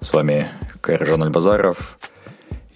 [0.00, 0.46] С вами
[0.80, 1.98] Кайржан Альбазаров.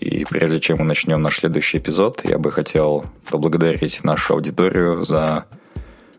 [0.00, 5.44] И прежде чем мы начнем наш следующий эпизод, я бы хотел поблагодарить нашу аудиторию за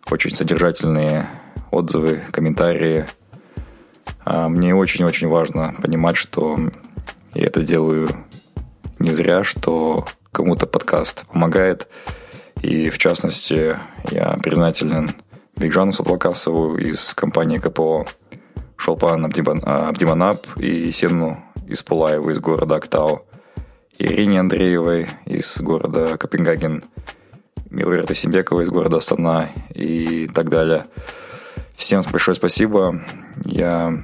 [0.09, 1.27] очень содержательные
[1.71, 3.05] отзывы, комментарии.
[4.23, 6.57] А, мне очень-очень важно понимать, что
[7.33, 8.09] я это делаю
[8.97, 11.89] не зря, что кому-то подкаст помогает.
[12.61, 13.77] И в частности,
[14.09, 15.11] я признателен
[15.57, 18.05] Бигжану Садлакасову из компании КПО
[18.83, 23.25] Шолпан Абдиманап и Сену Испулаеву из города Актау,
[23.97, 26.83] Ирине Андреевой из города Копенгаген,
[27.69, 30.87] Милуэр Тасимбекова из города Астана и так далее.
[31.77, 32.99] Всем большое спасибо.
[33.45, 34.03] Я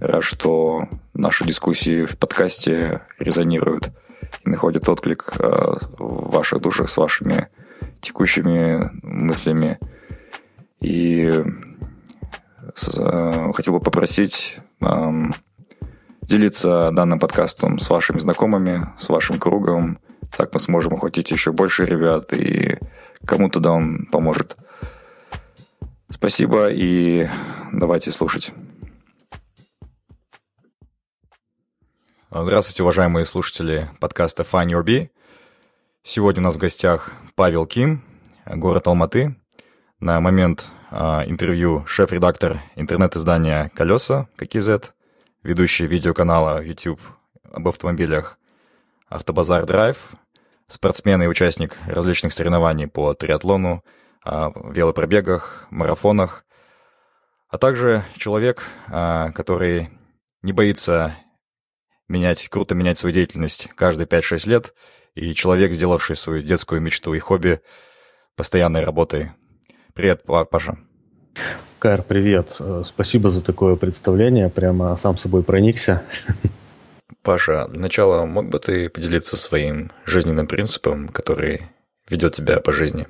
[0.00, 0.80] рад, что
[1.14, 3.92] наши дискуссии в подкасте резонируют
[4.44, 7.46] и находят отклик э, в ваших душах с вашими
[8.00, 9.78] текущими мыслями.
[10.80, 11.32] И
[12.80, 14.58] хотел бы попросить
[16.22, 19.98] делиться данным подкастом с вашими знакомыми, с вашим кругом.
[20.36, 22.78] Так мы сможем охватить еще больше ребят, и
[23.24, 24.56] кому-то да он поможет.
[26.10, 27.28] Спасибо, и
[27.72, 28.52] давайте слушать.
[32.30, 35.08] Здравствуйте, уважаемые слушатели подкаста Find Your Bee.
[36.02, 38.04] Сегодня у нас в гостях Павел Ким,
[38.46, 39.34] город Алматы.
[39.98, 44.92] На момент интервью шеф-редактор интернет-издания «Колеса» ККЗ,
[45.42, 47.00] ведущий видеоканала YouTube
[47.50, 48.38] об автомобилях
[49.08, 50.12] «Автобазар Драйв»,
[50.66, 53.84] спортсмен и участник различных соревнований по триатлону,
[54.24, 56.44] а, велопробегах, марафонах,
[57.48, 59.88] а также человек, а, который
[60.42, 61.16] не боится
[62.06, 64.74] менять, круто менять свою деятельность каждые 5-6 лет,
[65.14, 67.60] и человек, сделавший свою детскую мечту и хобби
[68.36, 69.32] постоянной работой
[69.98, 70.78] Привет, Паша.
[71.80, 72.56] Кайр, привет.
[72.60, 74.48] Э, спасибо за такое представление.
[74.48, 76.04] Прямо сам собой проникся.
[77.22, 81.62] Паша, для начала мог бы ты поделиться своим жизненным принципом, который
[82.08, 83.08] ведет тебя по жизни?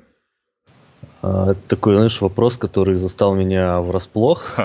[1.21, 4.55] А, это такой, знаешь, вопрос, который застал меня врасплох.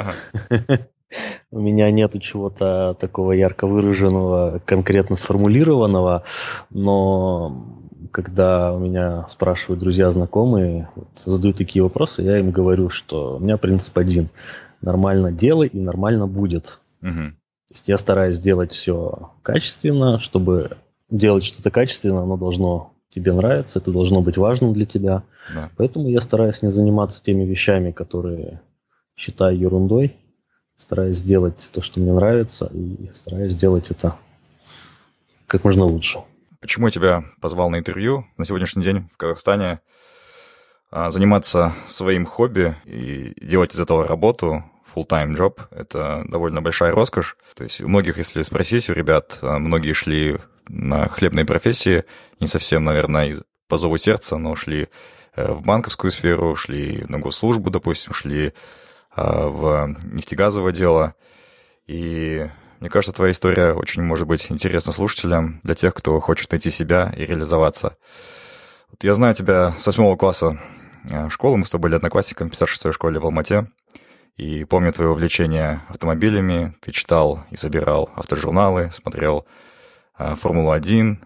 [1.51, 6.25] У меня нету чего-то такого ярко выраженного, конкретно сформулированного,
[6.71, 7.84] но
[8.15, 13.39] когда у меня спрашивают друзья, знакомые, вот, задают такие вопросы, я им говорю, что у
[13.41, 14.29] меня принцип один.
[14.81, 16.79] Нормально делай и нормально будет.
[17.03, 17.11] Угу.
[17.11, 20.71] То есть я стараюсь делать все качественно, чтобы
[21.11, 25.25] делать что-то качественно, оно должно тебе нравиться, это должно быть важным для тебя.
[25.53, 25.71] Да.
[25.77, 28.61] Поэтому я стараюсь не заниматься теми вещами, которые
[29.17, 30.15] считаю ерундой.
[30.79, 34.15] Стараюсь делать то, что мне нравится, и стараюсь делать это
[35.49, 36.21] как можно лучше.
[36.65, 39.81] Почему я тебя позвал на интервью на сегодняшний день в Казахстане?
[40.91, 44.65] А, заниматься своим хобби и делать из этого работу,
[44.95, 47.37] full-time job, это довольно большая роскошь.
[47.55, 50.39] То есть у многих, если спросить, у ребят, а, многие шли
[50.69, 52.05] на хлебные профессии,
[52.41, 54.89] не совсем, наверное, по зову сердца, но шли
[55.37, 58.55] э, в банковскую сферу, шли на госслужбу, допустим, шли
[59.11, 61.15] а, в нефтегазовое дело.
[61.87, 62.49] И
[62.85, 67.15] мне кажется, твоя история очень может быть интересна слушателям, для тех, кто хочет найти себя
[67.17, 67.97] и реализоваться.
[68.91, 70.61] Вот я знаю тебя с восьмого класса
[71.11, 73.69] э, школы, мы с тобой были одноклассниками в 56-й школе в Алмате.
[74.37, 76.75] И помню твое увлечение автомобилями.
[76.83, 79.47] Ты читал и собирал автожурналы, смотрел
[80.19, 81.25] э, Формулу-1.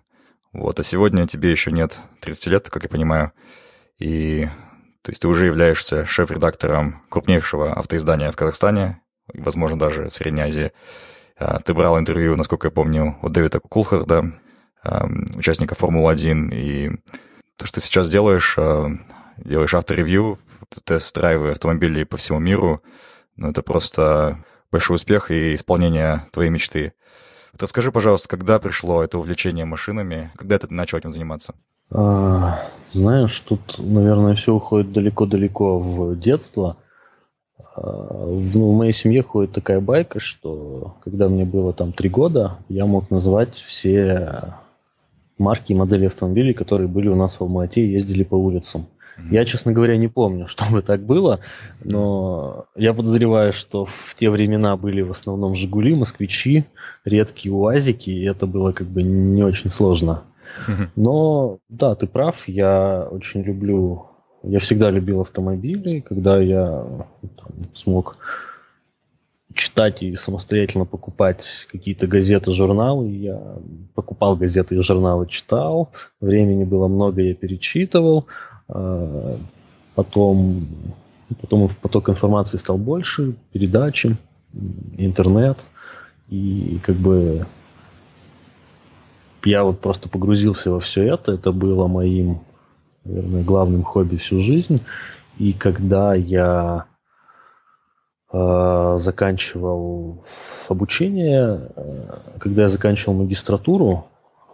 [0.53, 3.33] Вот, а сегодня тебе еще нет 30 лет, как я понимаю.
[3.99, 4.47] И
[5.03, 9.03] то есть ты уже являешься шеф-редактором крупнейшего автоиздания в Казахстане,
[9.35, 10.71] возможно, даже в Средней Азии.
[11.39, 14.33] А, ты брал интервью, насколько я помню, у Дэвида Кулхарда,
[15.35, 16.91] участника Формулы-1, и
[17.57, 18.89] то, что ты сейчас делаешь, а,
[19.37, 20.39] делаешь авторевью,
[20.85, 22.83] тест-драйвы автомобилей по всему миру,
[23.37, 24.39] ну, это просто
[24.71, 26.93] большой успех и исполнение твоей мечты.
[27.59, 31.55] Расскажи, пожалуйста, когда пришло это увлечение машинами, когда ты начал этим заниматься?
[31.91, 32.61] А,
[32.93, 36.77] знаешь, тут, наверное, все уходит далеко-далеко в детство.
[37.77, 42.87] Ну, в моей семье ходит такая байка, что когда мне было там три года, я
[42.87, 44.55] мог назвать все
[45.39, 48.87] марки и модели автомобилей, которые были у нас в Алмате и ездили по улицам.
[49.31, 51.41] Я, честно говоря, не помню, чтобы так было,
[51.83, 56.65] но я подозреваю, что в те времена были в основном «Жигули», «Москвичи»,
[57.05, 60.23] редкие «УАЗики», и это было как бы не очень сложно.
[60.97, 64.07] Но да, ты прав, я очень люблю,
[64.43, 66.85] я всегда любил автомобили, когда я
[67.37, 68.17] там, смог
[69.55, 73.09] читать и самостоятельно покупать какие-то газеты, журналы.
[73.09, 73.41] Я
[73.95, 75.91] покупал газеты и журналы, читал.
[76.21, 78.27] Времени было много, я перечитывал.
[78.69, 79.37] А,
[79.95, 80.67] потом,
[81.41, 84.17] потом поток информации стал больше, передачи,
[84.97, 85.59] интернет.
[86.29, 87.47] И как бы
[89.45, 91.33] я вот просто погрузился во все это.
[91.33, 92.41] Это было моим,
[93.09, 94.81] наверное, главным хобби всю жизнь.
[95.39, 96.87] И когда я
[98.33, 100.25] э, заканчивал
[100.69, 104.07] обучение, э, когда я заканчивал магистратуру,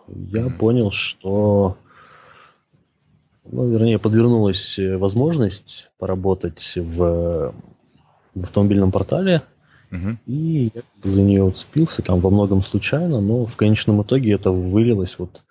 [0.07, 1.77] я понял, что
[3.51, 7.55] ну, вернее, подвернулась возможность поработать в,
[8.35, 9.43] в автомобильном портале,
[9.93, 10.17] угу.
[10.27, 15.19] и я за нее уцепился, там во многом случайно, но в конечном итоге это вылилось
[15.19, 15.43] вот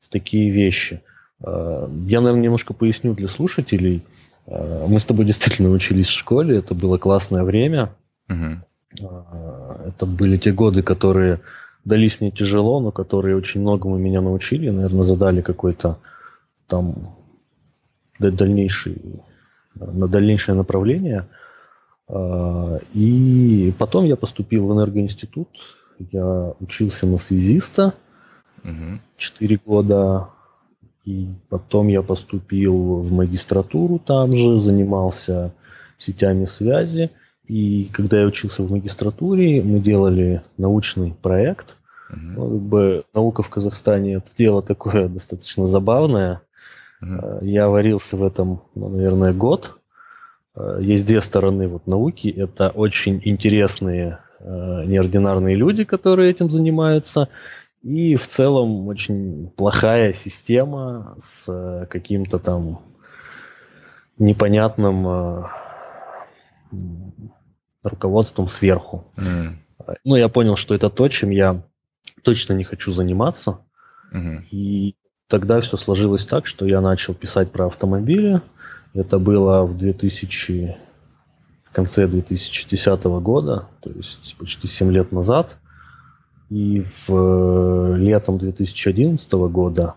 [0.00, 1.02] в такие вещи.
[1.42, 4.02] А, я, наверное, немножко поясню для слушателей.
[4.46, 7.94] А, мы с тобой действительно учились в школе, это было классное время.
[8.28, 9.06] Угу.
[9.86, 11.40] Это были те годы, которые
[11.84, 15.98] дались мне тяжело, но которые очень многому меня научили, наверное, задали какой-то
[16.68, 17.16] там
[18.18, 18.96] дальнейший,
[19.74, 21.26] на дальнейшее направление.
[22.94, 25.48] И потом я поступил в энергоинститут,
[25.98, 27.94] я учился на связиста
[28.62, 29.00] угу.
[29.16, 30.28] 4 года,
[31.04, 35.52] и потом я поступил в магистратуру там же, занимался
[35.98, 37.10] сетями связи.
[37.46, 41.76] И когда я учился в магистратуре, мы делали научный проект.
[42.10, 42.18] Угу.
[42.20, 46.40] Ну, как бы наука в Казахстане это дело такое достаточно забавное.
[47.02, 47.44] Угу.
[47.44, 49.76] Я варился в этом, ну, наверное, год.
[50.56, 52.28] Э, есть две стороны вот науки.
[52.28, 57.28] Это очень интересные э, неординарные люди, которые этим занимаются.
[57.84, 62.80] И в целом очень плохая система с каким-то там
[64.18, 65.46] непонятным
[67.82, 69.04] руководством сверху.
[69.16, 69.56] Mm.
[70.02, 71.62] Ну, я понял, что это то, чем я
[72.22, 73.58] точно не хочу заниматься.
[74.14, 74.44] Mm-hmm.
[74.50, 74.96] И
[75.28, 78.40] тогда все сложилось так, что я начал писать про автомобили.
[78.94, 80.76] Это было в 2000,
[81.64, 85.58] в конце 2010 года, то есть почти 7 лет назад.
[86.54, 89.94] И в э, летом 2011 года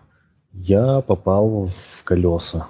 [0.52, 2.66] я попал в колеса.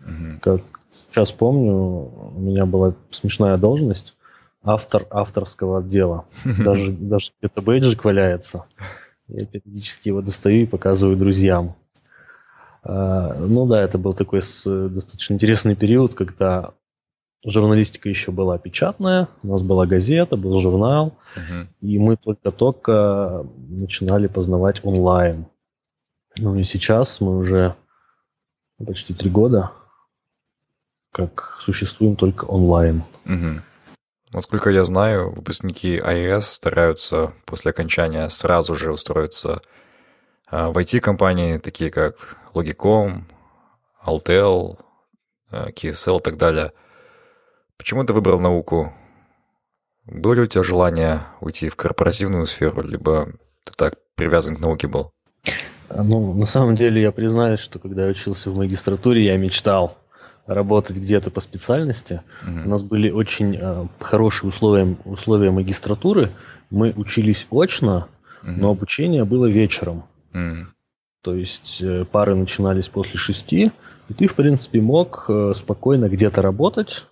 [0.00, 0.40] Угу.
[0.42, 4.16] Как сейчас помню, у меня была смешная должность
[4.64, 6.24] автор авторского отдела.
[6.44, 8.64] Даже, даже где-то бейджик валяется.
[9.28, 11.76] Я периодически его достаю и показываю друзьям.
[12.82, 16.72] А, ну да, это был такой достаточно интересный период, когда
[17.44, 21.66] журналистика еще была печатная, у нас была газета, был журнал, uh-huh.
[21.80, 25.46] и мы только-только начинали познавать онлайн.
[26.36, 27.74] Ну и сейчас мы уже
[28.84, 29.72] почти три года
[31.12, 33.02] как существуем только онлайн.
[33.24, 33.62] Угу.
[34.30, 39.62] Насколько я знаю, выпускники iOS стараются после окончания сразу же устроиться
[40.50, 43.22] а, в IT-компании, такие как Logicom,
[44.06, 44.78] Altel,
[45.50, 46.72] а, KSL и так далее.
[47.78, 48.92] Почему ты выбрал науку?
[50.04, 53.28] Было ли у тебя желание уйти в корпоративную сферу, либо
[53.64, 55.12] ты так привязан к науке был?
[55.94, 59.96] Ну, на самом деле, я признаюсь, что когда я учился в магистратуре, я мечтал
[60.46, 62.22] работать где-то по специальности.
[62.42, 62.64] Mm-hmm.
[62.64, 66.32] У нас были очень э, хорошие условия, условия магистратуры.
[66.70, 68.08] Мы учились очно,
[68.42, 68.56] mm-hmm.
[68.56, 70.04] но обучение было вечером.
[70.32, 70.66] Mm.
[71.22, 73.72] То есть э, пары начинались после шести,
[74.08, 77.04] и ты, в принципе, мог э, спокойно где-то работать,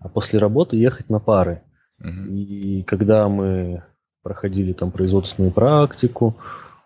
[0.00, 1.62] а после работы ехать на пары.
[2.02, 2.28] Mm-hmm.
[2.34, 3.84] И когда мы
[4.22, 6.36] проходили там производственную практику,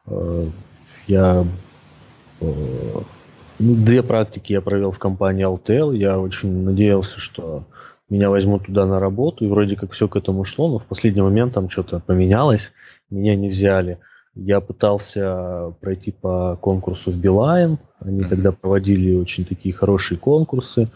[0.07, 0.47] э,
[1.07, 1.45] я
[2.41, 5.97] ну, две практики я провел в компании Altel.
[5.97, 7.65] Я очень надеялся, что
[8.11, 11.23] меня возьмут туда на работу, и вроде как все к этому шло, но в последний
[11.23, 12.73] момент там что-то поменялось,
[13.11, 13.99] меня не взяли.
[14.35, 17.79] Я пытался пройти по конкурсу в Билайн.
[18.01, 18.29] Они mm-hmm.
[18.29, 20.89] тогда проводили очень такие хорошие конкурсы,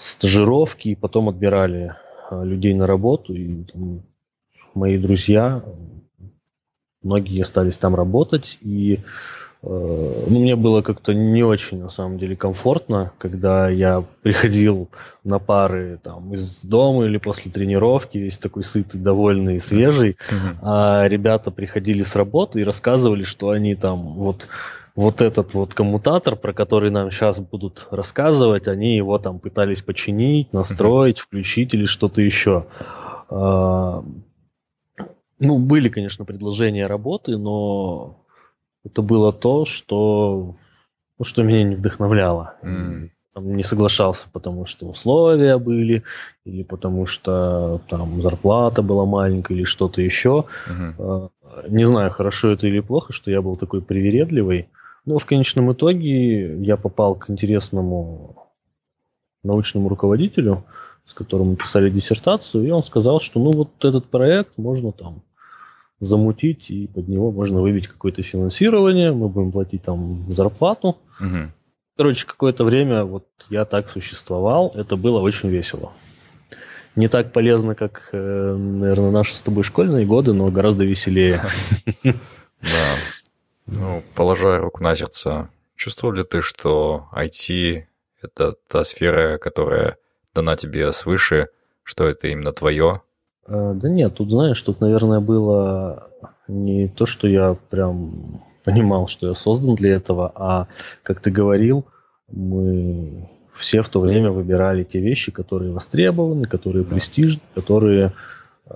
[0.00, 1.94] стажировки, и потом отбирали
[2.30, 3.34] а, людей на работу.
[3.34, 4.02] И там,
[4.74, 5.62] мои друзья
[7.02, 9.00] многие остались там работать, и
[9.62, 14.88] ну, мне было как-то не очень, на самом деле, комфортно, когда я приходил
[15.22, 20.56] на пары там из дома или после тренировки, весь такой сытый, довольный и свежий, mm-hmm.
[20.62, 24.48] а ребята приходили с работы и рассказывали, что они там вот
[24.96, 30.52] вот этот вот коммутатор, про который нам сейчас будут рассказывать, они его там пытались починить,
[30.52, 31.22] настроить, mm-hmm.
[31.22, 32.66] включить или что-то еще.
[33.30, 34.02] А,
[35.38, 38.19] ну, были, конечно, предложения работы, но
[38.84, 40.56] это было то, что,
[41.18, 42.54] ну, что меня не вдохновляло.
[42.62, 43.10] Mm.
[43.32, 46.02] Там, не соглашался, потому что условия были,
[46.44, 50.46] или потому что там зарплата была маленькая, или что-то еще.
[50.68, 51.30] Uh-huh.
[51.68, 54.68] Не знаю, хорошо это или плохо, что я был такой привередливый.
[55.04, 58.52] Но в конечном итоге я попал к интересному
[59.44, 60.64] научному руководителю,
[61.06, 65.22] с которым мы писали диссертацию, и он сказал, что ну вот этот проект можно там
[66.00, 70.96] замутить, и под него можно выбить какое-то финансирование, мы будем платить там зарплату.
[71.20, 71.52] Угу.
[71.96, 75.92] Короче, какое-то время вот я так существовал, это было очень весело.
[76.96, 81.42] Не так полезно, как, э, наверное, наши с тобой школьные годы, но гораздо веселее.
[82.62, 82.96] Да.
[83.64, 87.84] Ну, положа руку на сердце, чувствовал ли ты, что IT—
[88.22, 89.96] это та сфера, которая
[90.34, 91.48] дана тебе свыше,
[91.82, 93.00] что это именно твое,
[93.46, 96.08] да нет, тут, знаешь, тут, наверное, было
[96.48, 100.66] не то, что я прям понимал, что я создан для этого, а,
[101.02, 101.86] как ты говорил,
[102.30, 108.12] мы все в то время выбирали те вещи, которые востребованы, которые престижны, которые
[108.66, 108.72] э,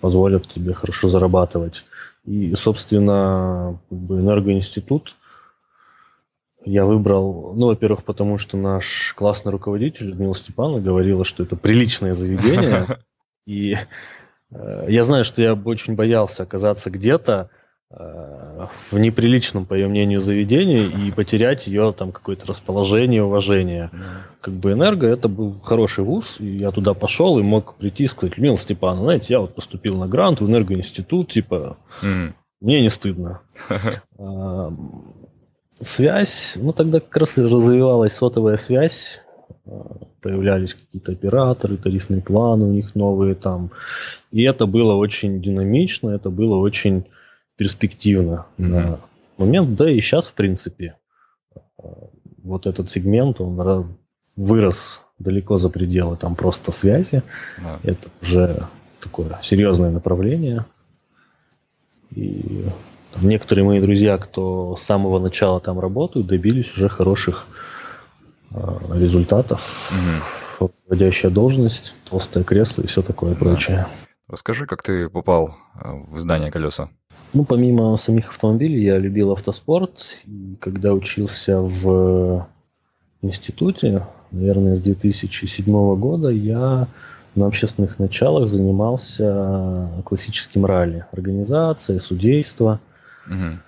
[0.00, 1.84] позволят тебе хорошо зарабатывать.
[2.24, 5.14] И, собственно, как бы энергоинститут
[6.64, 12.14] я выбрал, ну, во-первых, потому что наш классный руководитель Людмила Степановна говорила, что это приличное
[12.14, 12.98] заведение,
[13.46, 13.76] И
[14.50, 17.50] э, я знаю, что я бы очень боялся оказаться где-то
[17.90, 23.90] э, в неприличном, по ее мнению, заведении и потерять ее там какое-то расположение, уважение.
[24.40, 28.06] Как бы энерго это был хороший вуз, и я туда пошел и мог прийти и
[28.06, 32.32] сказать, Людмила Степановна, знаете, я вот поступил на грант в энергоинститут, типа, mm.
[32.60, 33.40] мне не стыдно.
[34.18, 34.72] А,
[35.80, 39.20] связь, ну тогда как раз развивалась сотовая связь,
[40.20, 43.70] появлялись какие-то операторы, тарифные планы у них новые там.
[44.30, 47.04] И это было очень динамично, это было очень
[47.56, 48.66] перспективно mm-hmm.
[48.66, 49.00] на
[49.36, 49.74] момент.
[49.76, 50.96] Да и сейчас, в принципе,
[52.42, 53.96] вот этот сегмент, он
[54.36, 57.22] вырос далеко за пределы там просто связи.
[57.58, 57.78] Yeah.
[57.84, 58.66] Это уже
[59.00, 60.66] такое серьезное направление.
[62.10, 62.64] И
[63.12, 67.73] там, некоторые мои друзья, кто с самого начала там работают, добились уже хороших Э,
[68.92, 69.92] результатов.
[70.60, 70.70] Угу.
[71.30, 73.38] Должность, толстое кресло и все такое да.
[73.38, 73.86] прочее.
[74.28, 76.88] Расскажи, как ты попал э, в здание колеса?
[77.32, 80.20] Ну, помимо самих автомобилей, я любил автоспорт.
[80.24, 82.46] И когда учился в
[83.22, 86.86] институте, наверное, с 2007 года, я
[87.34, 91.06] на общественных началах занимался классическим ралли.
[91.12, 92.80] Организация, судейство.
[93.26, 93.58] Угу.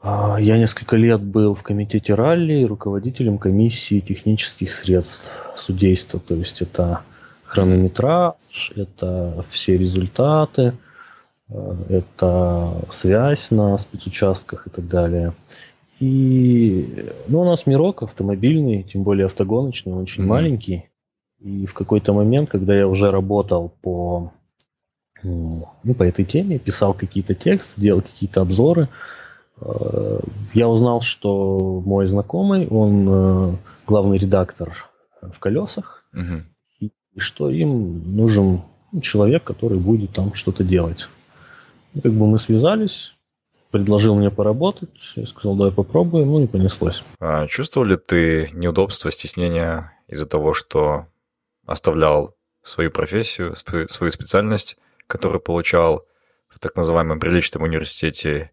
[0.00, 6.20] А, я несколько лет был в комитете ралли руководителем комиссии технических средств судейства.
[6.20, 7.02] То есть это
[7.44, 10.74] хронометраж, это все результаты,
[11.48, 15.32] э, это связь на спецучастках и так далее.
[15.98, 20.26] И ну, у нас мирок автомобильный, тем более автогоночный, очень mm-hmm.
[20.26, 20.90] маленький.
[21.40, 24.32] И в какой-то момент, когда я уже работал по,
[25.22, 28.88] ну, по этой теме, писал какие-то тексты, делал какие-то обзоры,
[30.54, 34.72] я узнал, что мой знакомый, он э, главный редактор
[35.20, 36.42] в колесах, угу.
[36.80, 38.62] и, и что им нужен
[39.02, 41.08] человек, который будет там что-то делать.
[41.94, 43.14] И как бы мы связались,
[43.70, 47.02] предложил мне поработать, я сказал, давай попробуем, ну и понеслось.
[47.20, 51.06] А чувствовал ли ты неудобства, стеснения из-за того, что
[51.66, 56.04] оставлял свою профессию, свою специальность, которую получал
[56.48, 58.52] в так называемом приличном университете,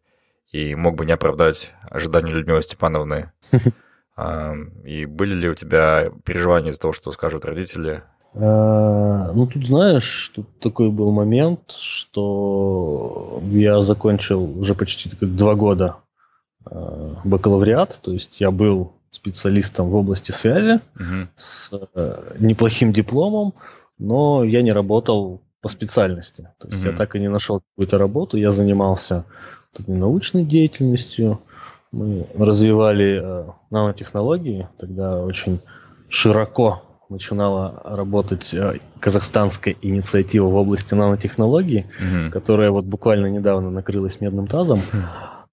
[0.56, 3.32] и мог бы не оправдать ожидания Людмилы Степановны.
[4.86, 8.02] И были ли у тебя переживания из-за того, что скажут родители?
[8.34, 15.56] А, ну, тут, знаешь, тут такой был момент, что я закончил уже почти как два
[15.56, 15.98] года
[16.66, 21.28] а, бакалавриат, то есть я был специалистом в области связи угу.
[21.36, 23.54] с э, неплохим дипломом,
[23.98, 26.50] но я не работал по специальности.
[26.60, 26.92] То есть угу.
[26.92, 29.26] я так и не нашел какую-то работу, я занимался
[29.88, 31.40] научной деятельностью.
[31.92, 35.60] Мы развивали э, нанотехнологии, тогда очень
[36.10, 42.32] широко начинала работать э, казахстанская инициатива в области нанотехнологий, угу.
[42.32, 44.82] которая вот буквально недавно накрылась медным тазом.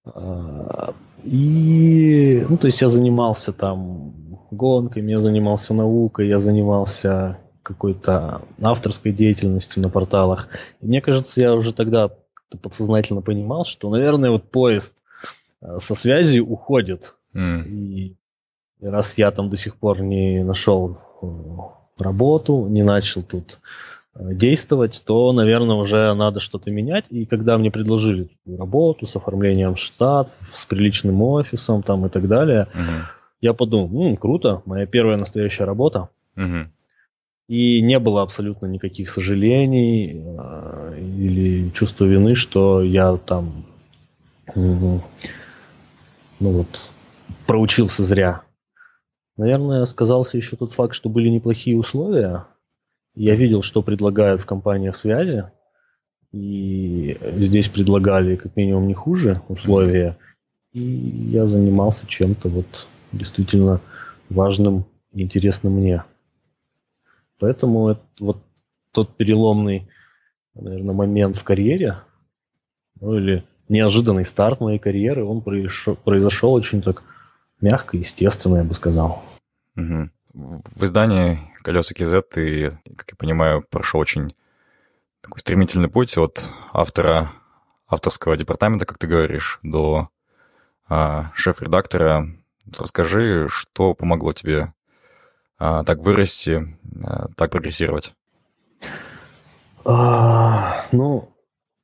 [0.05, 4.13] А, и, ну, то есть я занимался там
[4.51, 10.49] гонками, я занимался наукой, я занимался какой-то авторской деятельностью на порталах.
[10.81, 12.09] И мне кажется, я уже тогда
[12.57, 14.95] подсознательно понимал, что, наверное, вот поезд
[15.61, 17.15] э, со связи уходит.
[17.33, 17.67] Mm.
[17.67, 18.17] И
[18.81, 21.27] раз я там до сих пор не нашел э,
[21.97, 23.59] работу, не начал тут
[24.15, 27.05] э, действовать, то, наверное, уже надо что-то менять.
[27.09, 32.67] И когда мне предложили работу с оформлением штат, с приличным офисом там и так далее,
[32.73, 33.01] mm-hmm.
[33.41, 36.09] я подумал, М, круто, моя первая настоящая работа.
[36.35, 36.67] Mm-hmm.
[37.47, 43.65] И не было абсолютно никаких сожалений э, или чувства вины, что я там,
[44.55, 45.01] ну
[46.39, 46.89] вот,
[47.45, 48.43] проучился зря.
[49.35, 52.45] Наверное, сказался еще тот факт, что были неплохие условия.
[53.15, 55.45] Я видел, что предлагают в компаниях связи.
[56.31, 60.17] И здесь предлагали как минимум не хуже условия.
[60.71, 63.81] И я занимался чем-то вот действительно
[64.29, 66.03] важным и интересным мне.
[67.39, 68.43] Поэтому это, вот
[68.91, 69.89] тот переломный,
[70.53, 71.97] наверное, момент в карьере,
[72.99, 77.03] ну или неожиданный старт моей карьеры, он произошел, произошел очень так
[77.59, 79.23] мягко, естественно, я бы сказал.
[79.75, 80.09] Угу.
[80.33, 84.33] В издании «Колеса КЗ» ты, как я понимаю, прошел очень
[85.21, 87.31] такой стремительный путь от автора
[87.87, 90.09] авторского департамента, как ты говоришь, до
[90.89, 92.27] а, шеф-редактора.
[92.77, 94.73] Расскажи, что помогло тебе
[95.57, 98.13] так вырасти, а, так прогрессировать?
[99.85, 101.29] А, ну,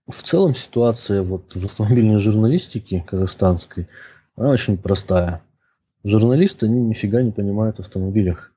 [0.07, 3.87] в целом ситуация вот в автомобильной журналистике казахстанской,
[4.35, 5.41] она очень простая.
[6.03, 8.51] Журналисты, они нифига не понимают в автомобилях.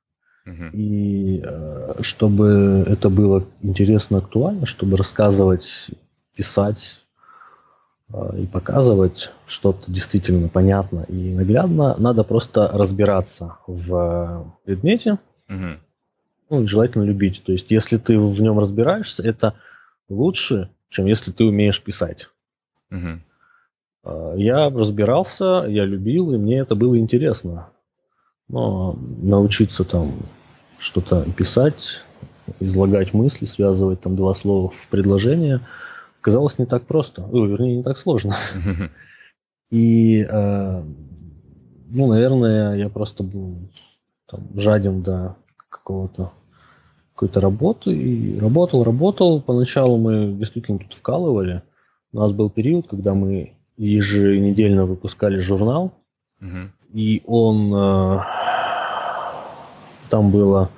[0.72, 5.90] И э, чтобы это было интересно, актуально, чтобы рассказывать,
[6.34, 7.01] писать
[8.36, 15.78] и показывать что-то действительно понятно и наглядно, надо просто разбираться в предмете, угу.
[16.50, 17.42] ну, желательно любить.
[17.44, 19.54] То есть, если ты в нем разбираешься, это
[20.10, 22.28] лучше, чем если ты умеешь писать.
[22.90, 24.36] Угу.
[24.36, 27.68] Я разбирался, я любил, и мне это было интересно.
[28.48, 30.12] Но научиться там
[30.78, 32.02] что-то писать,
[32.60, 35.60] излагать мысли, связывать там два слова в предложение–
[36.22, 38.34] казалось не так просто, ну, вернее, не так сложно.
[39.70, 40.82] И, э,
[41.90, 43.56] ну, наверное, я просто был
[44.26, 45.36] там, жаден до
[45.68, 46.32] какого-то
[47.14, 49.40] какой-то работы и работал, работал.
[49.40, 51.62] Поначалу мы действительно тут вкалывали.
[52.12, 55.92] У нас был период, когда мы еженедельно выпускали журнал,
[56.40, 58.20] uh и он э,
[60.10, 60.68] там было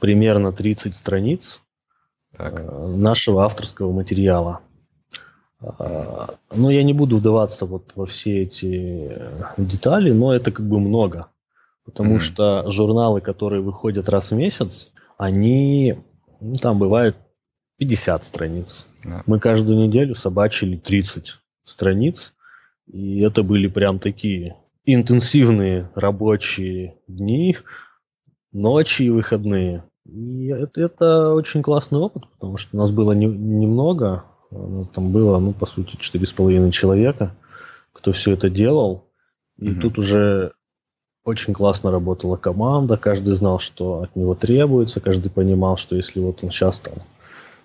[0.00, 1.60] примерно 30 страниц
[2.36, 2.58] так.
[2.60, 4.60] Э, нашего авторского материала.
[5.60, 10.66] А, ну, я не буду вдаваться вот во все эти э, детали, но это как
[10.66, 11.28] бы много.
[11.84, 12.20] Потому mm-hmm.
[12.20, 15.96] что журналы, которые выходят раз в месяц, они,
[16.40, 17.16] ну, там бывают
[17.78, 18.86] 50 страниц.
[19.04, 19.22] Yeah.
[19.26, 22.34] Мы каждую неделю собачили 30 страниц,
[22.86, 27.56] и это были прям такие интенсивные рабочие дни,
[28.52, 29.84] ночи и выходные.
[30.04, 34.24] И это, это очень классный опыт, потому что нас было не, немного,
[34.56, 37.34] ну, там было, ну, по сути, четыре с половиной человека,
[37.92, 39.04] кто все это делал.
[39.58, 40.52] И mm тут уже
[41.24, 46.44] очень классно работала команда, каждый знал, что от него требуется, каждый понимал, что если вот
[46.44, 46.94] он сейчас там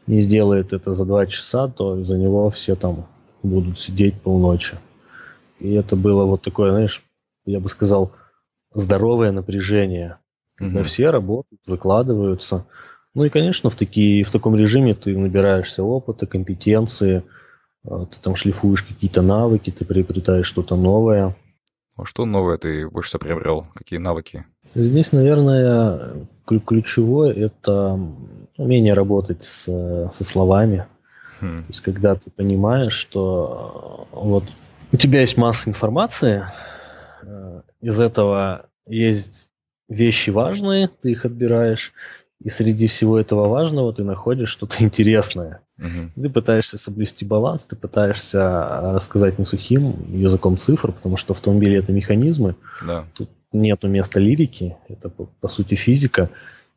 [0.07, 3.05] не сделает это за два часа, то за него все там
[3.43, 4.77] будут сидеть полночи.
[5.59, 7.03] И это было вот такое, знаешь,
[7.45, 8.13] я бы сказал,
[8.73, 10.17] здоровое напряжение,
[10.55, 12.65] когда mm все работают, выкладываются.
[13.13, 17.23] Ну и, конечно, в, такие, в таком режиме ты набираешься опыта, компетенции,
[17.85, 21.35] а, ты там шлифуешь какие-то навыки, ты приобретаешь что-то новое.
[21.97, 23.67] А что новое ты больше всего приобрел?
[23.75, 24.45] Какие навыки?
[24.73, 27.99] Здесь, наверное, ключевое– это
[28.57, 29.65] умение работать с,
[30.11, 30.85] со словами.
[31.41, 31.63] Хм.
[31.63, 34.45] То есть, когда ты понимаешь, что а, вот
[34.93, 36.45] у тебя есть масса информации,
[37.23, 39.49] а, из этого есть
[39.89, 41.91] вещи важные, ты их отбираешь,
[42.43, 45.61] и среди всего этого важного ты находишь что-то интересное.
[45.77, 46.23] Угу.
[46.23, 51.91] Ты пытаешься соблюсти баланс, ты пытаешься рассказать не сухим языком цифр, потому что автомобили это
[51.91, 52.55] механизмы.
[52.85, 53.05] Да.
[53.13, 56.29] Тут нету места лирики, это по, по сути физика.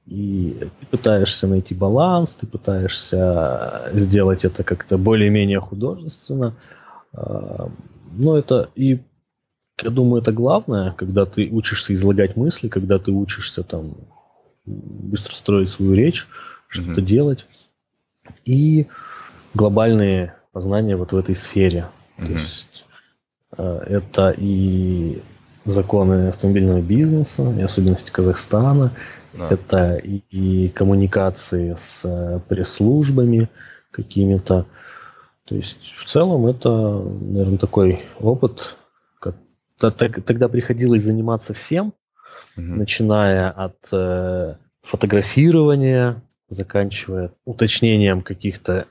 [0.06, 6.54] И ты пытаешься найти баланс, ты пытаешься сделать это как-то более-менее художественно.
[7.14, 7.70] А,
[8.12, 9.00] но это и
[9.82, 13.96] я думаю, это главное, когда ты учишься излагать мысли, когда ты учишься там
[14.66, 16.26] быстро строить свою речь,
[16.68, 17.04] что-то mm-hmm.
[17.04, 17.46] делать.
[18.44, 18.86] И
[19.54, 21.88] глобальные познания вот в этой сфере.
[22.18, 22.26] Mm-hmm.
[22.26, 22.84] То есть
[23.56, 25.22] э, это и
[25.64, 28.92] законы автомобильного бизнеса, и особенности Казахстана,
[29.32, 29.48] да.
[29.50, 33.48] это и, и коммуникации с э, пресс-службами
[33.90, 34.66] какими-то.
[35.44, 38.76] То есть в целом это, наверное, такой опыт.
[39.20, 39.36] Как,
[39.78, 41.92] тогда приходилось заниматься всем,
[42.56, 42.66] угу.
[42.66, 48.86] начиная от э, фотографирования, заканчивая уточнением каких-то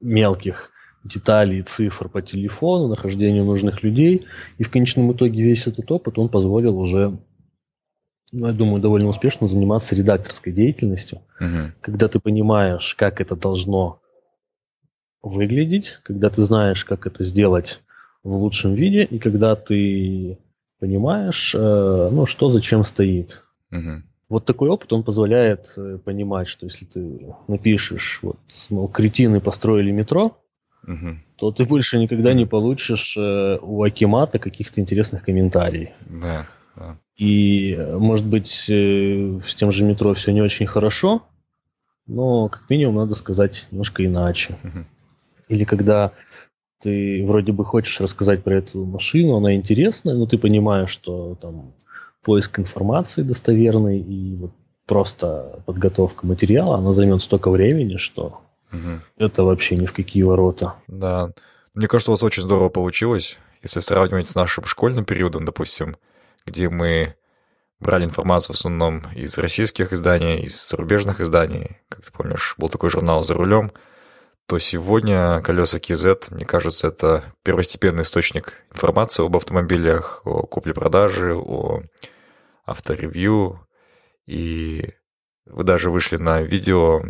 [0.00, 0.70] мелких
[1.04, 4.26] деталей, цифр по телефону, нахождению нужных людей.
[4.58, 7.18] И в конечном итоге весь этот опыт, он позволил уже,
[8.32, 11.72] ну, я думаю, довольно успешно заниматься редакторской деятельностью, угу.
[11.80, 14.00] когда ты понимаешь, как это должно
[15.22, 17.82] выглядеть, когда ты знаешь, как это сделать
[18.22, 20.38] в лучшем виде, и когда ты
[20.78, 23.44] понимаешь, э, ну, что зачем стоит.
[23.70, 24.02] Угу.
[24.28, 28.38] Вот такой опыт, он позволяет э, понимать, что если ты напишешь, вот,
[28.70, 30.38] мол, кретины построили метро,
[30.86, 31.16] угу.
[31.36, 35.90] то ты больше никогда не получишь э, у Акимата каких-то интересных комментариев.
[36.06, 36.98] Да, да.
[37.16, 41.22] И, может быть, с тем же метро все не очень хорошо,
[42.06, 44.56] но как минимум надо сказать немножко иначе.
[44.64, 44.84] Угу.
[45.48, 46.12] Или когда
[46.84, 51.72] ты вроде бы хочешь рассказать про эту машину, она интересная, но ты понимаешь, что там
[52.22, 54.50] поиск информации достоверной и вот
[54.86, 59.00] просто подготовка материала, она займет столько времени, что угу.
[59.16, 60.74] это вообще ни в какие ворота.
[60.86, 61.30] Да.
[61.72, 65.96] Мне кажется, у вас очень здорово получилось, если сравнивать с нашим школьным периодом, допустим,
[66.44, 67.14] где мы
[67.80, 71.78] брали информацию в основном из российских изданий, из зарубежных изданий.
[71.88, 73.72] Как ты помнишь, был такой журнал «За рулем»,
[74.46, 81.82] то сегодня колеса KZ, мне кажется, это первостепенный источник информации об автомобилях, о купле-продаже, о
[82.66, 83.66] авторевью.
[84.26, 84.90] И
[85.46, 87.02] вы даже вышли на видео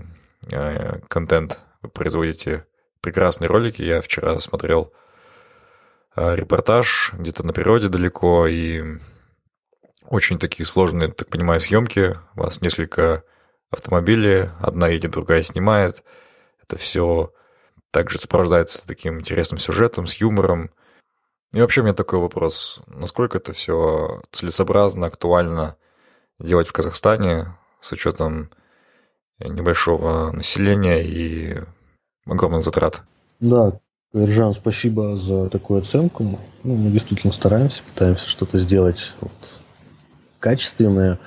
[0.52, 2.66] э, контент, вы производите
[3.00, 3.82] прекрасные ролики.
[3.82, 4.92] Я вчера смотрел
[6.14, 8.98] э, репортаж где-то на природе далеко, и
[10.06, 12.16] очень такие сложные, так понимаю, съемки.
[12.36, 13.24] У вас несколько
[13.70, 16.04] автомобилей, одна едет, другая снимает–
[16.66, 17.32] это все
[17.90, 20.70] также сопровождается таким интересным сюжетом, с юмором.
[21.52, 22.80] И вообще у меня такой вопрос.
[22.88, 25.76] Насколько это все целесообразно, актуально
[26.40, 27.46] делать в Казахстане
[27.80, 28.50] с учетом
[29.38, 31.62] небольшого населения и
[32.26, 33.04] огромных затрат?
[33.38, 33.78] Да,
[34.12, 36.38] Вержан, спасибо за такую оценку.
[36.62, 39.60] Ну, мы действительно стараемся, пытаемся что-то сделать вот
[40.44, 41.18] качественное.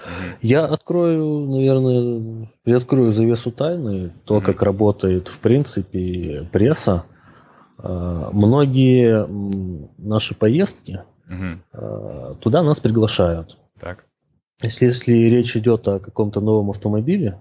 [0.43, 7.03] Я открою, наверное, приоткрою завесу тайны, то, как работает, в принципе, пресса.
[7.79, 9.25] А, многие
[9.97, 11.01] наши поездки,
[11.73, 13.57] а, туда нас приглашают.
[13.79, 14.05] Так.
[14.61, 17.39] Если, если речь идет о каком-то новом автомобиле,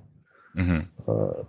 [0.55, 1.47] угу.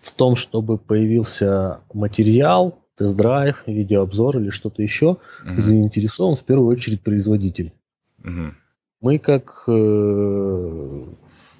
[0.00, 5.60] в том, чтобы появился материал, тест-драйв, видеообзор или что-то еще, угу.
[5.60, 7.72] заинтересован в первую очередь производитель.
[8.24, 8.54] Угу.
[9.00, 11.04] Мы как э,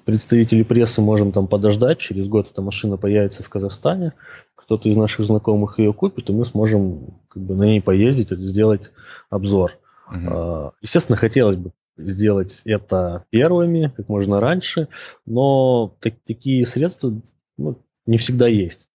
[0.05, 4.13] представители прессы можем там подождать, через год эта машина появится в Казахстане,
[4.55, 8.35] кто-то из наших знакомых ее купит, и мы сможем как бы, на ней поездить и
[8.35, 8.91] сделать
[9.29, 9.77] обзор.
[10.11, 10.71] Uh-huh.
[10.81, 14.87] Естественно, хотелось бы сделать это первыми, как можно раньше,
[15.25, 17.13] но так, такие средства
[17.57, 18.87] ну, не всегда есть.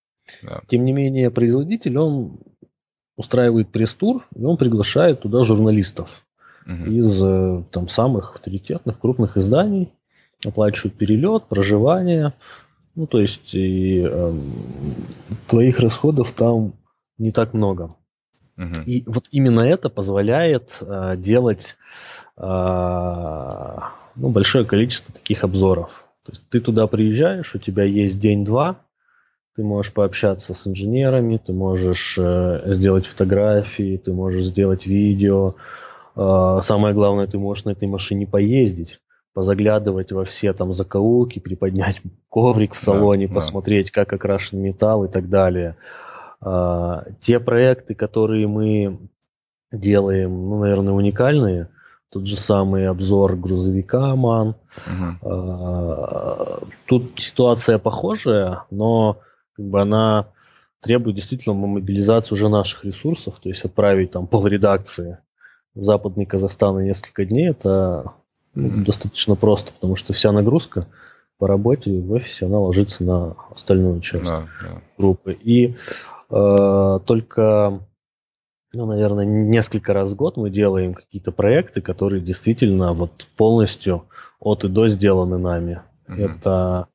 [0.42, 0.62] Yeah.
[0.68, 2.38] Тем не менее, производитель, он
[3.16, 6.24] устраивает пресс-тур, и он приглашает туда журналистов
[6.66, 6.85] угу.
[6.85, 9.92] из э, там самых авторитетных крупных изданий,
[10.44, 12.35] оплачивают перелет, проживание,
[12.94, 14.33] ну то есть и э,
[15.48, 16.74] твоих расходов там
[17.18, 17.94] не так много.
[18.57, 18.83] Угу.
[18.87, 21.77] И вот именно это позволяет э, делать
[22.37, 22.42] э,
[24.16, 26.05] ну, большое количество таких обзоров.
[26.24, 28.79] То есть ты туда приезжаешь, у тебя есть день-два,
[29.57, 35.55] ты можешь пообщаться с инженерами, ты можешь э, сделать фотографии, ты можешь сделать видео,
[36.14, 39.00] самое главное, ты можешь на этой машине поездить,
[39.35, 44.05] позаглядывать во все там закоулки, приподнять коврик в салоне, да, посмотреть, да.
[44.05, 45.77] как окрашен металл и так далее.
[46.40, 48.98] А, те проекты, которые мы
[49.72, 51.68] делаем, ну, наверное, уникальные,
[52.11, 54.55] тот же самый обзор грузовика ОМАН.
[54.87, 56.68] Угу.
[56.87, 59.18] Тут ситуация похожая, но
[59.57, 60.29] как бы она
[60.81, 65.18] требует действительно мобилизации уже наших ресурсов, то есть отправить там пол редакции
[65.75, 68.13] западный Казахстан на несколько дней, это
[68.55, 68.85] mm-hmm.
[68.85, 70.87] достаточно просто, потому что вся нагрузка
[71.39, 74.81] по работе в офисе, она ложится на остальную часть yeah, yeah.
[74.97, 75.33] группы.
[75.33, 75.75] И
[76.31, 77.81] э, только,
[78.73, 84.05] ну, наверное, несколько раз в год мы делаем какие-то проекты, которые действительно вот полностью
[84.39, 85.83] от и до сделаны нами.
[86.09, 86.17] Угу.
[86.17, 86.87] Это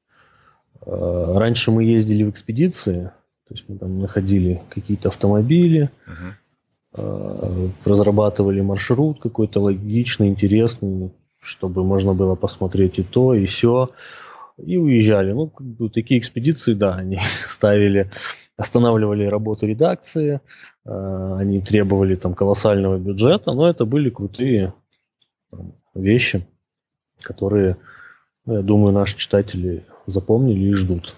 [0.85, 3.11] э, раньше мы ездили в экспедиции,
[3.47, 6.33] то есть мы там находили какие-то автомобили, угу.
[6.93, 13.89] Э, разрабатывали маршрут какой-то логичный, интересный, чтобы можно было посмотреть и то, и все,
[14.57, 15.31] и уезжали.
[15.31, 18.09] Ну, как бы такие экспедиции, да, они ставили,
[18.57, 20.41] останавливали работу редакции,
[20.85, 24.73] э, они требовали там колоссального бюджета, но это были крутые
[25.93, 26.45] вещи,
[27.21, 27.77] которые,
[28.45, 31.15] ну, я думаю, наши читатели запомнили и ждут.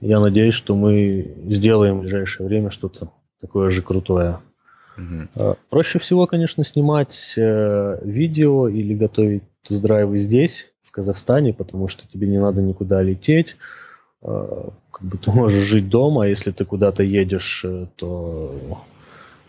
[0.00, 4.40] Я надеюсь, что мы сделаем в ближайшее время что-то такое же крутое.
[5.00, 5.56] Угу.
[5.70, 12.26] Проще всего, конечно, снимать э, видео или готовить тест-драйвы здесь, в Казахстане, потому что тебе
[12.26, 13.56] не надо никуда лететь.
[14.22, 18.82] Э, как бы ты можешь жить дома, а если ты куда-то едешь, э, то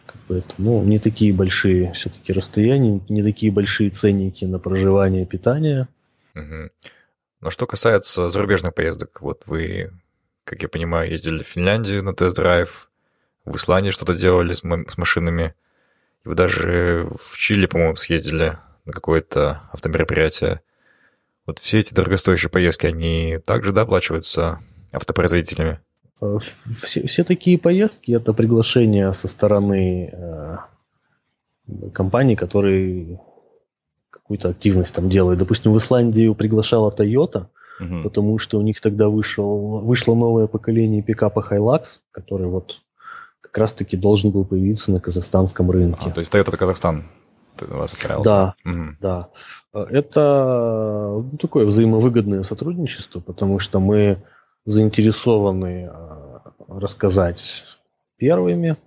[0.06, 5.24] как бы это, ну, не такие большие все-таки расстояния, не такие большие ценники на проживание
[5.24, 5.88] и питание.
[6.36, 6.70] Угу.
[7.42, 9.92] Но что касается зарубежных поездок, вот вы,
[10.44, 12.91] как я понимаю, ездили в Финляндию на тест-драйв,
[13.52, 15.54] в Исландии что-то делали с, с машинами.
[16.24, 20.62] И вы даже в Чили, по-моему, съездили на какое-то автомероприятие.
[21.46, 24.60] Вот все эти дорогостоящие поездки, они также, да, оплачиваются
[24.92, 25.80] автопроизводителями?
[26.84, 30.58] Все, все такие поездки– это приглашение со стороны э,
[31.94, 33.20] компаний, которые
[34.12, 35.40] какую-то активность там делают.
[35.40, 37.48] Допустим, в Исландию приглашала Toyota,
[37.80, 38.04] угу.
[38.04, 42.82] потому что у них тогда вышел, вышло новое поколение пикапа Hilux, который вот
[43.52, 46.06] как раз-таки должен был появиться на казахстанском рынке.
[46.06, 47.04] А, то есть Toyota это Казахстан
[47.60, 48.24] вас отправил?
[48.24, 48.96] Да, угу.
[49.02, 49.28] да.
[49.74, 54.24] Это ну, такое взаимовыгодное сотрудничество, потому что мы
[54.66, 57.66] заинтересованы а, рассказать
[58.18, 58.78] первыми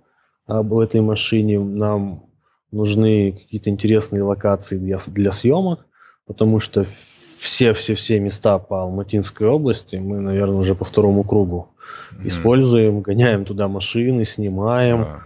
[0.47, 1.59] об этой машине.
[1.59, 2.25] Нам
[2.71, 5.85] нужны какие-то интересные локации для, для съемок,
[6.25, 11.74] потому что все-все-все места по Алматинской области мы, наверное, уже по второму кругу
[12.11, 12.27] mm-hmm.
[12.27, 15.01] используем, гоняем туда машины, снимаем.
[15.01, 15.19] Yeah.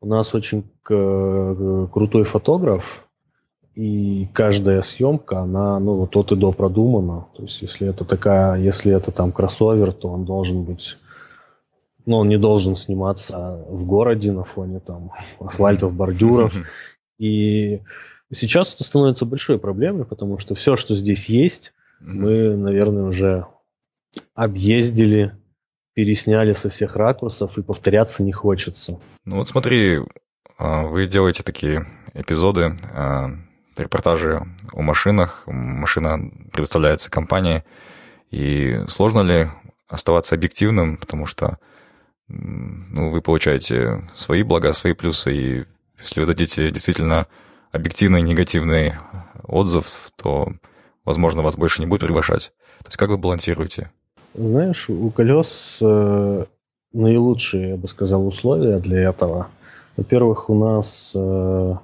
[0.00, 3.06] У нас очень крутой фотограф,
[3.74, 7.26] и каждая съемка, она, ну, вот от и до продумана.
[7.34, 10.98] То есть, если это такая, если это там кроссовер, то он должен быть,
[12.04, 16.54] ну, он не должен сниматься в городе на фоне там асфальтов, бордюров.
[17.18, 17.80] И
[18.34, 23.46] Сейчас это становится большой проблемой, потому что все, что здесь есть, мы, наверное, уже
[24.34, 25.36] объездили,
[25.94, 29.00] пересняли со всех ракурсов, и повторяться не хочется.
[29.24, 30.00] Ну вот смотри,
[30.58, 33.30] а, вы делаете такие эпизоды, а,
[33.76, 37.64] репортажи о машинах, машина предоставляется компании,
[38.30, 39.48] и сложно ли
[39.88, 41.58] оставаться объективным, потому что
[42.28, 45.64] ну, вы получаете свои блага, свои плюсы, и
[46.00, 47.26] если вы дадите действительно
[47.70, 48.94] объективный негативный
[49.42, 50.52] отзыв, то,
[51.04, 52.52] возможно, вас больше не будет приглашать.
[52.78, 53.90] То есть как вы балансируете?
[54.34, 56.44] Знаешь, у колес э,
[56.92, 59.48] наилучшие, я бы сказал, условия для этого.
[59.96, 61.12] Во-первых, у нас...
[61.14, 61.74] Э,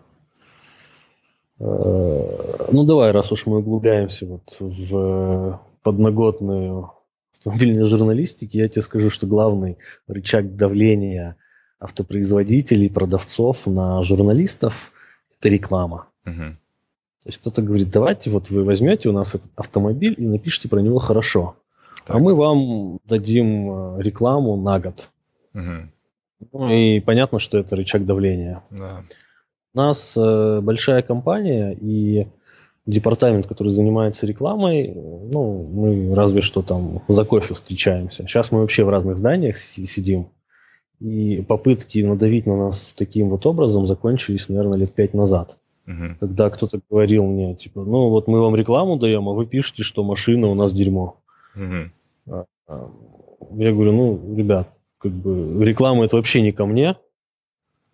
[1.60, 6.92] э, ну, давай, раз уж мы углубляемся вот в подноготную
[7.38, 11.36] автомобильной журналистики, я тебе скажу, что главный рычаг давления
[11.78, 14.92] автопроизводителей, продавцов на журналистов
[15.38, 16.08] это реклама.
[16.26, 16.52] Угу.
[17.22, 20.80] То есть кто-то говорит, давайте вот вы возьмете у нас этот автомобиль и напишите про
[20.80, 21.56] него хорошо,
[22.06, 22.16] так.
[22.16, 25.10] а мы вам дадим э, рекламу на год.
[25.54, 26.50] Угу.
[26.52, 28.62] Ну и понятно, что это рычаг давления.
[28.70, 29.02] Да.
[29.74, 32.26] У нас э, большая компания и
[32.86, 38.24] департамент, который занимается рекламой, ну, мы разве что там за кофе встречаемся.
[38.26, 40.28] Сейчас мы вообще в разных зданиях сидим.
[40.98, 45.56] И попытки надавить на нас таким вот образом закончились, наверное, лет пять назад.
[45.86, 46.16] Угу.
[46.20, 50.04] Когда кто-то говорил мне, типа, ну вот мы вам рекламу даем, а вы пишете, что
[50.04, 51.16] машина у нас дерьмо.
[51.56, 52.44] Угу.
[53.56, 56.96] Я говорю, ну, ребят, как бы реклама это вообще не ко мне.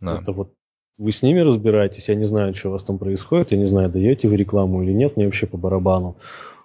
[0.00, 0.20] Да.
[0.20, 0.52] Это вот
[0.98, 3.90] вы с ними разбираетесь, я не знаю, что у вас там происходит, я не знаю,
[3.90, 6.16] даете вы рекламу или нет, мне вообще по барабану.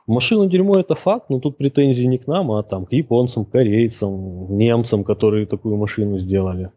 [0.07, 4.57] Машина дерьмо это факт, но тут претензии не к нам, а там к японцам, корейцам,
[4.57, 6.71] немцам, которые такую машину сделали.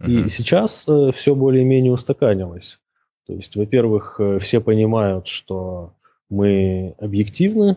[0.00, 0.24] Uh-huh.
[0.24, 2.80] И сейчас э, все более-менее устаканилось.
[3.26, 5.92] То есть, во-первых, э, все понимают, что
[6.28, 7.76] мы объективны.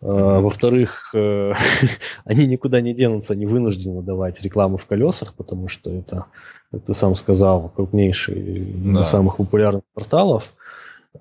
[0.00, 0.40] Uh-huh.
[0.40, 1.54] Во-вторых, э,
[2.24, 6.26] они никуда не денутся, они вынуждены давать рекламу в колесах, потому что это,
[6.70, 9.04] как ты сам сказал, крупнейший, да.
[9.04, 10.54] самых популярных порталов.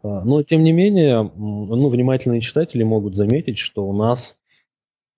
[0.03, 4.35] А, но, тем не менее, ну, внимательные читатели могут заметить, что у нас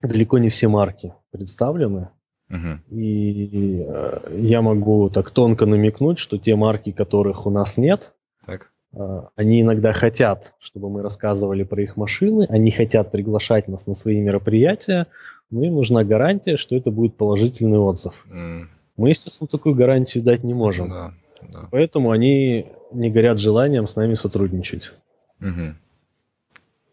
[0.01, 2.09] далеко не все марки представлены.
[2.49, 2.79] Uh-huh.
[2.89, 8.13] И э, я могу так тонко намекнуть, что те марки, которых у нас нет,
[8.45, 8.71] так.
[8.95, 13.95] А, они иногда хотят, чтобы мы рассказывали про их машины, они хотят приглашать нас на
[13.95, 15.07] свои мероприятия,
[15.51, 18.25] но им нужна гарантия, что это будет положительный отзыв.
[18.29, 18.67] Mm.
[18.97, 20.89] Мы, естественно, такую гарантию дать не можем.
[20.89, 21.69] Да, да.
[21.71, 24.91] Поэтому они не горят желанием с нами сотрудничать.
[25.39, 25.75] Угу.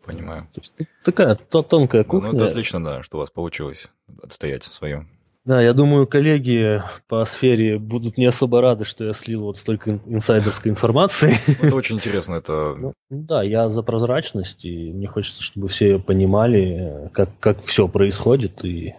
[0.04, 0.46] Понимаю.
[0.52, 2.30] То есть, такая то, тонкая кухня.
[2.30, 3.90] Ну, ну, это отлично, да, что у вас получилось
[4.22, 5.06] отстоять свое.
[5.46, 10.00] Да, я думаю, коллеги по сфере будут не особо рады, что я слил вот столько
[10.04, 11.34] инсайдерской информации.
[11.62, 12.34] Это очень интересно.
[12.34, 12.74] Это...
[12.76, 18.64] Ну, да, я за прозрачность, и мне хочется, чтобы все понимали, как, как все происходит,
[18.64, 18.96] и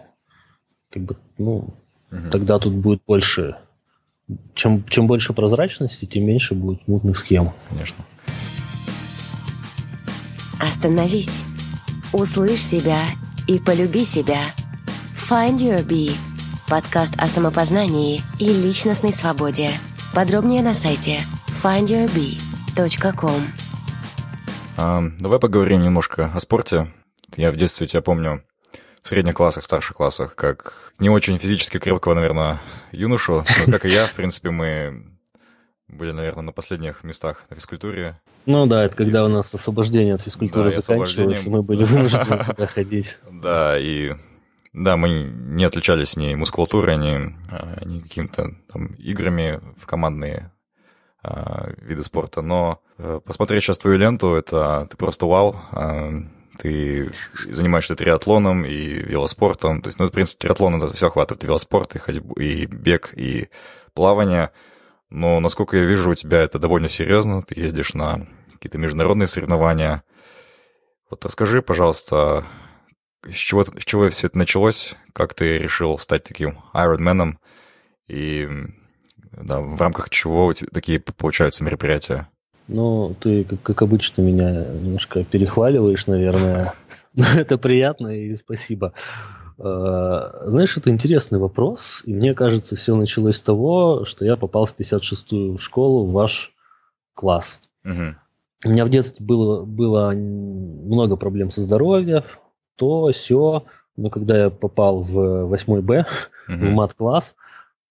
[0.90, 1.74] как бы, ну,
[2.10, 2.30] угу.
[2.32, 3.56] тогда тут будет больше...
[4.54, 7.52] Чем, чем больше прозрачности, тем меньше будет мутных схем.
[7.68, 8.04] Конечно.
[10.58, 11.42] Остановись.
[12.14, 13.02] Услышь себя
[13.46, 14.40] и полюби себя.
[15.14, 16.12] Find Your Bee.
[16.70, 19.70] Подкаст о самопознании и личностной свободе.
[20.14, 21.20] Подробнее на сайте
[21.64, 23.40] findyourbee.com.
[24.76, 26.92] А, давай поговорим немножко о спорте.
[27.36, 28.42] Я в детстве тебя помню
[29.00, 32.60] в средних классах, в старших классах, как не очень физически крепкого, наверное,
[32.92, 35.06] юношу, но как и я, в принципе, мы
[35.88, 38.20] были, наверное, на последних местах на физкультуре.
[38.44, 42.44] Ну да, это когда у нас освобождение от физкультуры да, заканчивалось, и мы были вынуждены
[42.44, 43.16] туда ходить.
[43.30, 44.12] Да, и
[44.78, 48.52] да, мы не отличались ни мускулатурой, ни, а, ни какими-то
[48.98, 50.52] играми в командные
[51.22, 52.42] а, виды спорта.
[52.42, 55.56] Но э, посмотреть сейчас твою ленту, это ты просто вау.
[55.72, 56.10] А,
[56.58, 57.10] ты
[57.50, 59.82] занимаешься триатлоном и велоспортом.
[59.82, 61.44] То есть, ну, в принципе, триатлон это все охватывает.
[61.44, 63.48] Велоспорт, и ходьбу, и бег, и
[63.94, 64.50] плавание.
[65.10, 67.42] Но, насколько я вижу, у тебя это довольно серьезно.
[67.42, 70.02] Ты ездишь на какие-то международные соревнования.
[71.10, 72.44] Вот расскажи, пожалуйста,
[73.24, 74.96] с чего, с чего все это началось?
[75.12, 77.34] Как ты решил стать таким Ironman?
[78.08, 78.48] И
[79.32, 82.28] да, в рамках чего у тебя такие получаются мероприятия?
[82.68, 86.74] Ну, ты, как, как обычно, меня немножко перехваливаешь, наверное.
[87.14, 88.92] Это приятно и спасибо.
[89.58, 94.66] А, знаешь, это интересный вопрос, и мне кажется, все началось с того, что я попал
[94.66, 96.52] в 56-ю школу в ваш
[97.14, 97.58] класс.
[97.84, 98.14] Угу.
[98.64, 102.22] У меня в детстве было, было много проблем со здоровьем,
[102.78, 103.64] то, все.
[103.96, 106.06] Но когда я попал в 8 Б,
[106.48, 106.56] угу.
[106.56, 107.34] в мат-класс,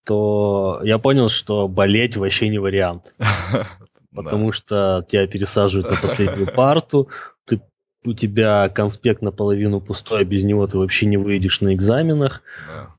[0.06, 3.14] то я понял, что болеть вообще не вариант.
[4.16, 7.10] Потому что тебя пересаживают на последнюю парту,
[7.46, 7.62] ты
[8.06, 12.42] у тебя конспект наполовину пустой, а без него ты вообще не выйдешь на экзаменах.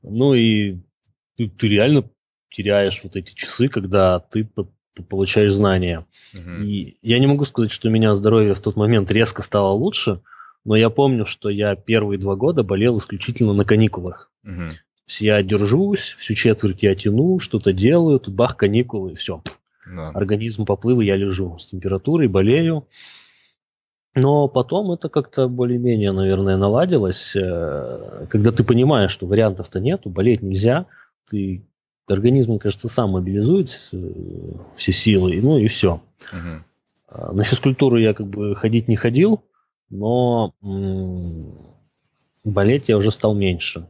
[0.03, 0.77] Ну и
[1.35, 2.09] ты, ты реально
[2.51, 4.47] теряешь вот эти часы, когда ты
[5.09, 6.05] получаешь знания.
[6.33, 10.21] И я не могу сказать, что у меня здоровье в тот момент резко стало лучше,
[10.65, 14.31] но я помню, что я первые два года болел исключительно на каникулах.
[14.43, 14.69] Угу.
[14.69, 14.75] То
[15.07, 19.41] есть я держусь, всю четверть я тяну, что-то делаю, тут бах, каникулы, и все.
[19.87, 20.09] Да.
[20.09, 22.85] Организм поплыл, и я лежу с температурой, болею.
[24.15, 27.35] Но потом это как-то более-менее, наверное, наладилось.
[27.35, 30.87] Э, когда ты понимаешь, что вариантов-то нету, болеть нельзя,
[31.29, 31.63] ты
[32.07, 34.11] организм, кажется, сам мобилизует э,
[34.75, 36.01] все силы, ну и все.
[36.31, 37.33] Угу.
[37.35, 39.41] На физкультуру я как бы ходить не ходил,
[39.89, 40.53] но
[42.43, 43.87] болеть я уже стал меньше.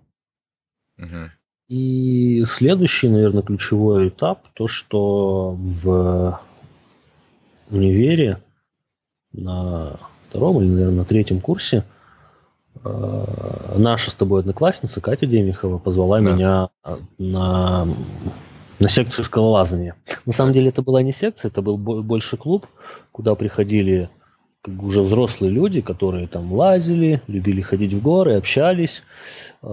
[0.98, 1.32] Угу.
[1.70, 6.40] И следующий, наверное, ключевой этап, то, что в
[7.70, 8.42] универе
[9.32, 11.86] на втором или, наверное, на третьем курсе
[12.84, 13.26] э,
[13.78, 16.32] наша с тобой одноклассница Катя Демихова позвала да.
[16.32, 16.70] меня
[17.20, 17.88] на,
[18.80, 19.96] на секцию скалолазания.
[20.26, 22.66] На самом деле это была не секция, это был больше клуб,
[23.12, 24.10] куда приходили
[24.62, 29.04] как бы уже взрослые люди, которые там лазили, любили ходить в горы, общались.
[29.62, 29.68] Э,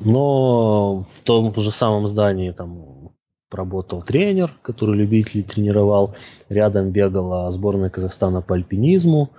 [0.00, 3.12] но в том же самом здании там
[3.50, 6.14] работал тренер, который любителей тренировал.
[6.48, 9.30] Рядом бегала сборная Казахстана по альпинизму.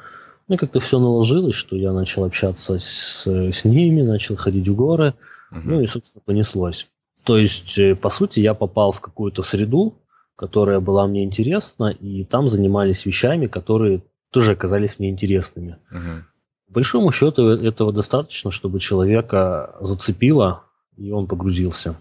[0.48, 4.76] Ну и как-то все наложилось, что я начал общаться с, с ними, начал ходить в
[4.76, 5.16] горы.
[5.52, 5.62] Угу.
[5.64, 6.88] Ну и, собственно, понеслось.
[7.24, 9.96] То есть, э, по сути, я попал в какую-то среду,
[10.38, 15.78] которая была мне интересна, и там занимались вещами, которые тоже оказались мне интересными.
[15.92, 16.24] Угу.
[16.68, 20.64] По большому счету этого достаточно, чтобы человека зацепило,
[20.96, 21.98] и он погрузился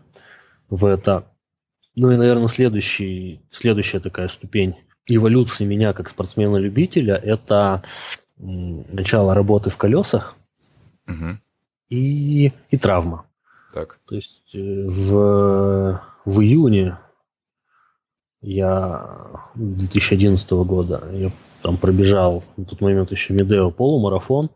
[0.68, 1.24] в это.
[1.94, 4.76] Ну и, наверное, следующий, следующая такая ступень
[5.06, 7.84] эволюции меня как спортсмена-любителя– это
[8.36, 10.36] начало работы в колесах
[11.08, 11.38] угу.
[11.88, 13.24] и, и травма.
[13.72, 13.98] Так.
[14.06, 16.98] То есть э, в, в июне
[18.46, 21.30] я 2011 года я
[21.62, 24.50] там пробежал на тот момент еще Медео полумарафон,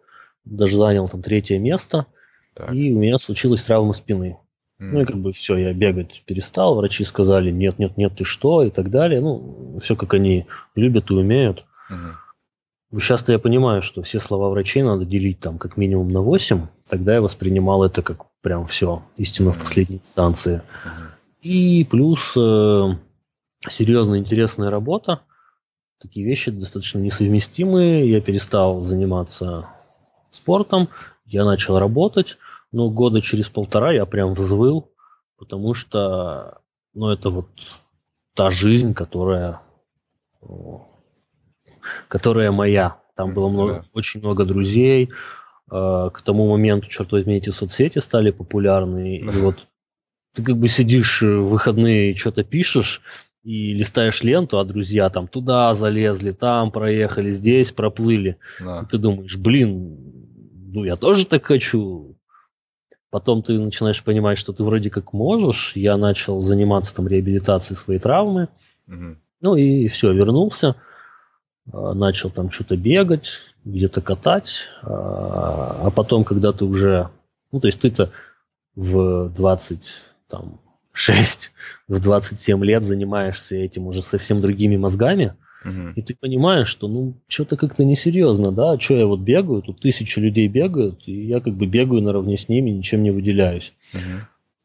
[0.45, 2.07] даже занял там третье место,
[2.55, 2.72] так.
[2.72, 4.38] и у меня случилась травма спины.
[4.78, 8.62] Ну и как бы все, я бегать перестал, врачи сказали, нет, нет, нет, ты что,
[8.62, 9.20] и так далее.
[9.20, 11.66] Ну, все как они любят и умеют.
[11.91, 12.99] Угу.
[12.99, 16.66] Сейчас-то я понимаю, что все слова врачей надо делить там как минимум на 8.
[16.88, 20.62] Тогда я воспринимал это как прям все, истину в последней инстанции.
[20.86, 20.93] Угу.
[21.43, 22.88] И плюс э,
[23.69, 25.21] серьезная интересная работа.
[26.01, 28.11] Такие вещи достаточно несовместимые.
[28.11, 29.69] Я перестал заниматься
[30.31, 30.89] спортом,
[31.27, 32.39] я начал работать,
[32.73, 34.91] но года через полтора я прям взвыл,
[35.37, 36.61] потому что,
[36.95, 37.49] ну, это вот
[38.35, 39.61] та жизнь, которая,
[42.09, 43.01] которая моя.
[43.17, 43.85] Там было много, да.
[43.93, 45.11] очень много друзей.
[45.71, 49.19] А, к тому моменту, черт возьми, эти соцсети стали популярны.
[49.19, 49.67] И вот
[50.35, 53.03] ты как бы сидишь в выходные и что-то пишешь,
[53.43, 58.36] и листаешь ленту, а друзья там туда залезли, там проехали, здесь проплыли.
[58.61, 58.82] Да.
[58.82, 59.99] И ты думаешь, блин,
[60.72, 62.16] ну я тоже так хочу.
[63.11, 65.72] Потом ты начинаешь понимать, что ты вроде как можешь.
[65.74, 68.49] Я начал заниматься там реабилитацией своей травмы.
[68.86, 69.16] Угу.
[69.41, 70.76] Ну и все, вернулся.
[71.72, 74.68] А, начал там что-то бегать, где-то катать.
[74.82, 77.11] А, а потом, когда ты уже...
[77.51, 78.12] Ну, то есть ты-то
[78.76, 80.61] в 20, там,
[81.01, 81.53] 6,
[81.89, 85.35] в 27 лет занимаешься этим уже совсем другими мозгами,
[85.65, 85.93] угу.
[85.97, 90.19] и ты понимаешь, что ну что-то как-то несерьезно, да, что я вот бегаю, тут тысячи
[90.19, 93.73] людей бегают, и я как бы бегаю наравне с ними, ничем не выделяюсь.
[93.95, 94.03] Угу.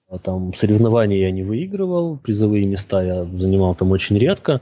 [0.09, 4.59] А там соревнования я не выигрывал, призовые места я занимал там очень редко,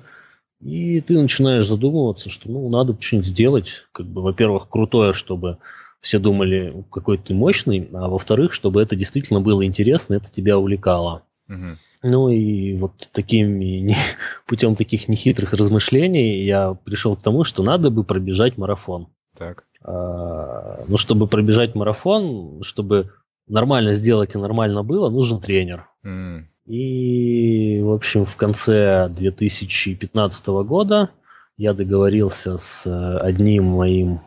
[0.62, 5.58] и ты начинаешь задумываться, что ну надо что-нибудь сделать, как бы, во-первых, крутое, чтобы
[6.02, 11.24] все думали, какой ты мощный, а во-вторых, чтобы это действительно было интересно, это тебя увлекало.
[11.50, 11.78] Угу.
[12.04, 13.96] Ну и вот такими
[14.48, 19.08] путем таких нехитрых размышлений я пришел к тому, что надо бы пробежать марафон.
[19.38, 19.66] Так.
[19.84, 23.12] А, ну, чтобы пробежать марафон, чтобы
[23.48, 25.88] нормально сделать и нормально было, нужен тренер.
[26.06, 26.44] Mm.
[26.66, 31.10] И, в общем, в конце 2015 года
[31.58, 34.22] я договорился с одним моим,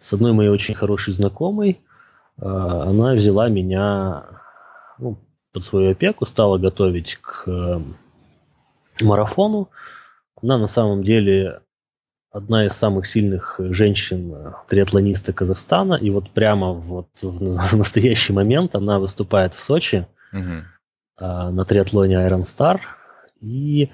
[0.00, 1.80] с одной моей очень хорошей знакомой.
[2.38, 4.24] А, она взяла меня
[4.98, 5.18] ну,
[5.56, 7.80] под свою опеку, стала готовить к э,
[9.00, 9.70] марафону.
[10.42, 11.62] Она на самом деле
[12.30, 15.94] одна из самых сильных женщин-триатлониста Казахстана.
[15.94, 20.64] И вот прямо вот в настоящий момент она выступает в Сочи угу.
[21.18, 22.80] на триатлоне Iron Star.
[23.40, 23.88] И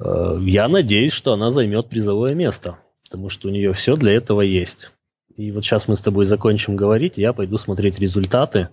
[0.00, 4.40] э, я надеюсь, что она займет призовое место, потому что у нее все для этого
[4.40, 4.90] есть.
[5.36, 8.70] И вот сейчас мы с тобой закончим говорить, я пойду смотреть результаты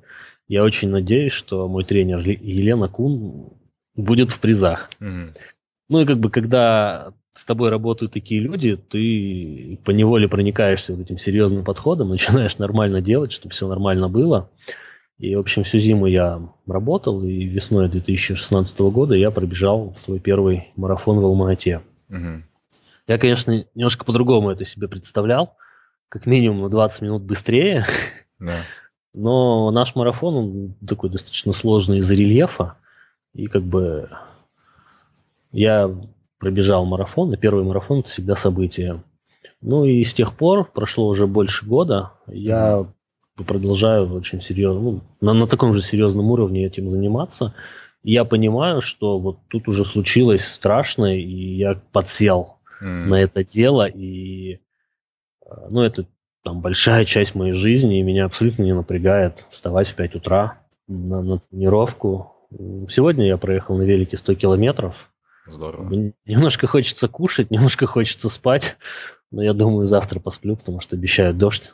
[0.50, 3.54] я очень надеюсь, что мой тренер Елена Кун
[3.96, 4.90] будет в призах.
[5.00, 5.38] Mm-hmm.
[5.90, 11.02] Ну и как бы, когда с тобой работают такие люди, ты по неволе проникаешься вот
[11.02, 14.50] этим серьезным подходом, начинаешь нормально делать, чтобы все нормально было.
[15.20, 20.70] И, в общем, всю зиму я работал, и весной 2016 года я пробежал свой первый
[20.76, 21.82] марафон в Алма-Ате.
[22.10, 22.44] Угу.
[23.08, 25.58] Я, конечно, немножко по-другому это себе представлял,
[26.08, 27.86] как минимум на 20 минут быстрее.
[28.40, 28.62] Да.
[29.14, 32.76] Но наш марафон, он такой достаточно сложный из-за рельефа.
[33.34, 34.10] И как бы
[35.52, 35.90] я
[36.38, 39.04] пробежал марафон, и первый марафон это всегда событие.
[39.62, 42.86] Ну и с тех пор, прошло уже больше года, я
[43.36, 47.54] продолжаю очень серьезно, ну, на, на таком же серьезном уровне этим заниматься.
[48.04, 53.06] И я понимаю, что вот тут уже случилось страшное, и я подсел mm.
[53.06, 54.60] на это дело, и
[55.46, 56.06] э, ну, это
[56.44, 61.22] там большая часть моей жизни, и меня абсолютно не напрягает вставать в 5 утра на,
[61.22, 62.36] на тренировку.
[62.90, 65.10] Сегодня я проехал на велике 100 километров.
[65.48, 66.14] Здорово.
[66.26, 68.78] Немножко хочется кушать, немножко хочется спать,
[69.32, 71.74] но я думаю, завтра посплю, потому что обещают дождь.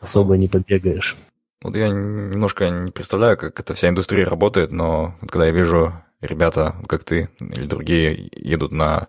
[0.00, 1.16] Особо не побегаешь.
[1.62, 5.92] Вот я немножко не представляю, как эта вся индустрия работает, но вот когда я вижу
[6.20, 9.08] ребята, как ты или другие, едут на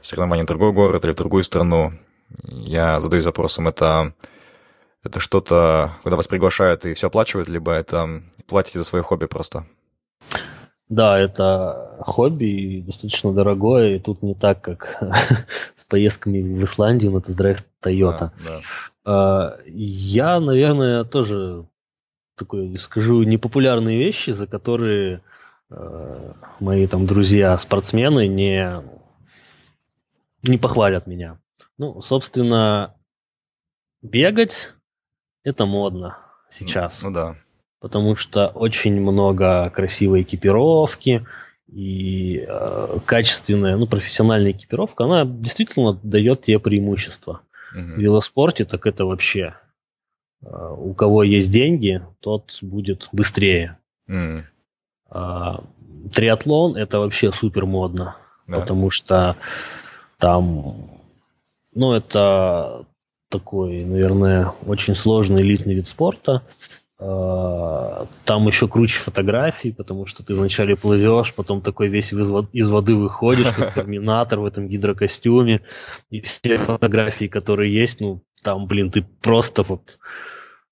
[0.00, 1.92] соревнования в другой город или в другую страну,
[2.44, 4.14] я задаюсь вопросом, это,
[5.02, 9.66] это что-то, когда вас приглашают и все оплачивают, либо это платите за свое хобби просто?
[10.88, 14.98] Да, это хобби достаточно дорогое, и тут не так, как
[15.76, 18.18] с поездками в Исландию на тест-драйв Toyota.
[18.18, 18.60] Да, да.
[19.04, 21.64] А, я, наверное, тоже
[22.36, 25.22] такой скажу непопулярные вещи, за которые
[25.70, 28.82] э, мои там друзья спортсмены не
[30.42, 31.38] не похвалят меня.
[31.78, 32.94] Ну, собственно,
[34.02, 34.72] бегать
[35.44, 36.18] это модно
[36.50, 37.02] сейчас.
[37.02, 37.36] Ну, ну да.
[37.80, 41.26] Потому что очень много красивой экипировки
[41.66, 47.42] и э, качественная, ну, профессиональная экипировка, она действительно дает тебе преимущество.
[47.72, 47.80] Угу.
[47.80, 49.56] В велоспорте так это вообще
[50.44, 53.78] у кого есть деньги, тот будет быстрее.
[54.08, 54.46] М,
[55.08, 55.62] А,
[56.12, 58.16] Триатлон это вообще супер модно,
[58.46, 58.60] да.
[58.60, 59.36] потому что
[60.18, 60.74] там,
[61.74, 62.86] ну, это
[63.28, 66.42] такой, наверное, очень сложный элитный вид спорта.
[66.98, 72.50] А, Там еще круче фотографий, потому что ты вначале плывешь, потом такой весь из вод-
[72.52, 75.62] из воды выходишь, как терминатор в этом гидрокостюме,
[76.10, 79.98] и все фотографии, которые есть, ну, там, блин, ты просто вот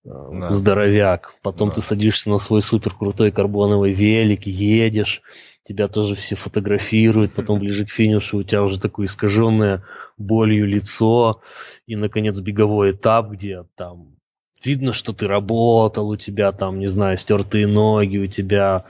[0.05, 0.51] Да.
[0.51, 1.35] здоровяк.
[1.43, 1.75] Потом Да.
[1.75, 5.23] ты садишься на свой супер крутой карбоновый велик, едешь,
[5.65, 9.85] тебя тоже все фотографируют, потом ближе к финишу у тебя уже такое искаженное
[10.17, 11.43] болью лицо,
[11.87, 14.17] и, наконец, беговой этап, где там
[14.65, 18.85] видно, что ты работал, у тебя там, не знаю, стертые ноги, у тебя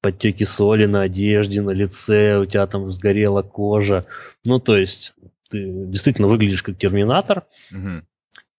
[0.00, 4.04] подтеки соли на одежде, на лице, у тебя там сгорела кожа.
[4.44, 5.14] Ну, то есть,
[5.48, 8.06] ты действительно выглядишь как терминатор, Мгм.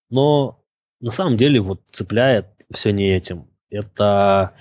[0.10, 0.57] но
[1.00, 3.48] на самом деле вот цепляет все не этим.
[3.70, 4.54] Это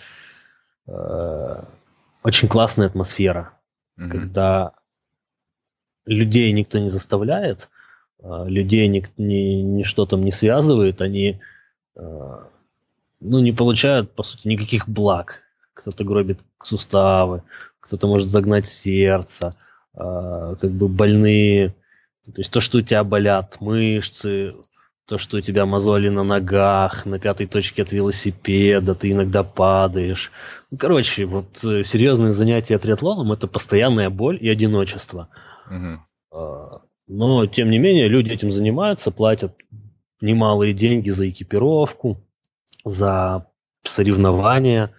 [0.87, 1.63] э,
[2.23, 3.53] очень классная атмосфера,
[3.97, 4.11] Мгм.
[4.11, 4.73] когда
[6.05, 7.69] людей никто не заставляет,
[8.23, 11.41] а, людей ник- ни, ничто там не связывает, они
[11.97, 12.45] э,
[13.21, 15.43] ну, не получают, по сути, никаких благ.
[15.75, 17.43] Кто-то гробит суставы,
[17.81, 19.57] кто-то может загнать сердце,
[19.95, 21.71] а, как бы больные,
[22.25, 24.55] то есть то, что у тебя болят мышцы,
[25.07, 30.33] то, что у тебя мозоли на ногах, на пятой точке от велосипеда, ты иногда падаешь.
[30.71, 35.29] Ну, короче, вот э, серьезные занятия триатлоном– это постоянная боль и одиночество.
[36.33, 39.57] А, Но, тем не менее, люди этим занимаются, платят
[40.21, 42.21] немалые деньги за экипировку,
[42.85, 43.47] за
[43.85, 44.93] соревнования.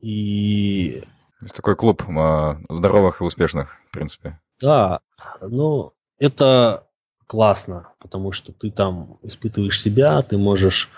[0.00, 1.02] И
[1.42, 4.38] есть такой клуб а, здоровых и успешных, в принципе.
[4.60, 5.00] да,
[5.40, 6.85] ну, это
[7.26, 10.90] классно, потому что ты там испытываешь себя, ты можешь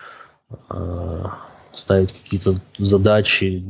[0.71, 1.25] э,
[1.75, 3.65] ставить какие-то задачи,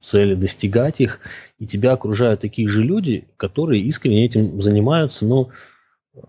[0.00, 1.20] цели, достигать их,
[1.58, 5.50] и тебя окружают такие же люди, которые искренне этим занимаются, но
[6.14, 6.20] э,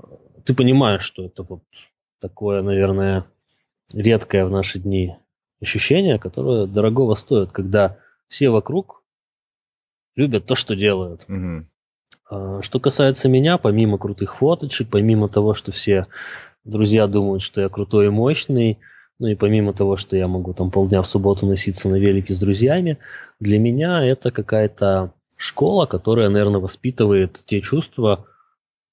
[0.46, 1.64] ты понимаешь, что это вот
[2.20, 3.26] такое, наверное,
[3.94, 5.16] редкое в наши дни
[5.62, 9.04] ощущение, которое дорогого стоит, когда все вокруг
[10.16, 11.28] любят то, что делают.
[11.28, 11.70] Мгм.
[12.30, 16.08] А, Что касается меня, помимо крутых фоточек, помимо того, что все
[16.64, 18.80] друзья думают, что я крутой и мощный,
[19.18, 22.40] ну и помимо того, что я могу там полдня в субботу носиться на велике с
[22.40, 22.98] друзьями,
[23.40, 28.26] для меня это какая-то школа, которая, наверное, воспитывает те чувства,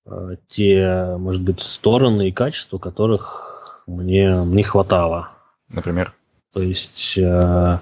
[0.07, 5.31] э, те, может быть, стороны и качества, которых мне не хватало.
[5.69, 6.15] Например.
[6.53, 7.79] То есть, э,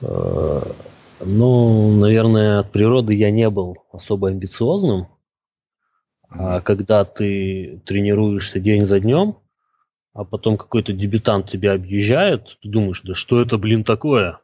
[0.00, 0.60] э,
[1.20, 5.08] ну, наверное, от природы я не был особо амбициозным.
[6.30, 9.36] А когда ты тренируешься день за днем,
[10.12, 14.40] а потом какой-то дебютант тебя объезжает, ты думаешь, да что это, блин, такое?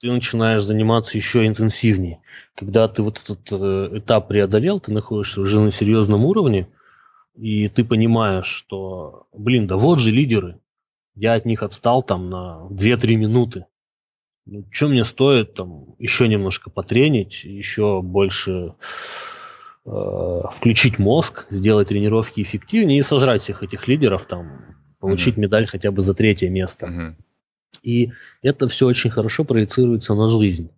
[0.00, 2.20] Ты начинаешь заниматься еще интенсивнее.
[2.54, 6.68] Когда ты вот этот э, этап преодолел, ты находишься уже на серьезном уровне,
[7.34, 10.60] и ты понимаешь, что, блин, да вот же лидеры.
[11.16, 13.66] Я от них отстал там на 2-3 минуты.
[14.50, 18.74] Ну, что мне стоит там еще немножко потренить, еще больше
[19.84, 25.90] э, включить мозг, сделать тренировки эффективнее и сожрать всех этих лидеров, там, получить медаль хотя
[25.90, 26.86] бы за третье место.
[26.86, 27.16] Мгм.
[27.82, 30.70] И это все очень хорошо проецируется на жизнь.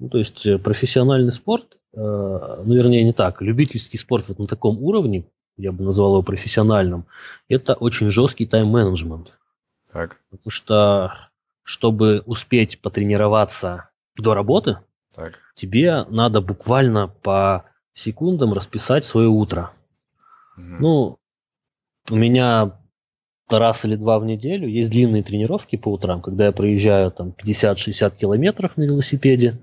[0.00, 4.46] Ну, то есть э, профессиональный спорт, э, ну, вернее, не так, любительский спорт вот на
[4.46, 5.24] таком уровне,
[5.56, 7.06] я бы назвал его профессиональным,
[7.48, 9.38] это очень жесткий тайм-менеджмент.
[9.92, 11.28] Так, Потому что,
[11.62, 14.78] чтобы успеть потренироваться до работы,
[15.14, 15.38] так.
[15.54, 19.72] тебе надо буквально по секундам расписать свое утро.
[20.56, 20.80] Мгм.
[20.80, 21.18] Ну,
[22.10, 22.78] у меня
[23.50, 28.16] раз или два в неделю есть длинные тренировки по утрам, когда я проезжаю там 50-60
[28.16, 29.62] километров на велосипеде.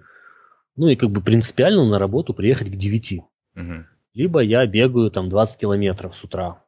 [0.75, 3.21] Ну и как бы принципиально на работу приехать к 9.
[3.55, 3.87] Мгм.
[4.13, 6.63] Либо я бегаю там 20 километров с утра.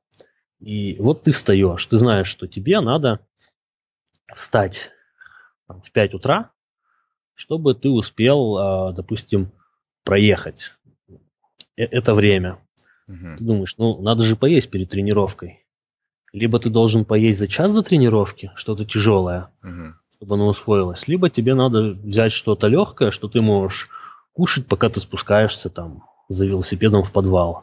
[0.59, 3.19] И вот ты встаешь, ты знаешь, что тебе надо
[4.35, 4.91] встать
[5.71, 6.51] там, в 5 утра,
[7.33, 9.51] чтобы ты успел, а, допустим,
[10.03, 10.75] проехать
[11.77, 12.59] э- это время.
[13.07, 13.37] Мгм.
[13.37, 15.65] Ты думаешь, ну, надо же поесть перед тренировкой.
[16.33, 19.95] Либо ты должен поесть за час до тренировки, что-то тяжелое, Мгм.
[20.13, 23.89] чтобы оно усвоилось, либо тебе надо взять что-то легкое, что ты можешь
[24.33, 27.61] кушать, пока ты спускаешься там за велосипедом в подвал.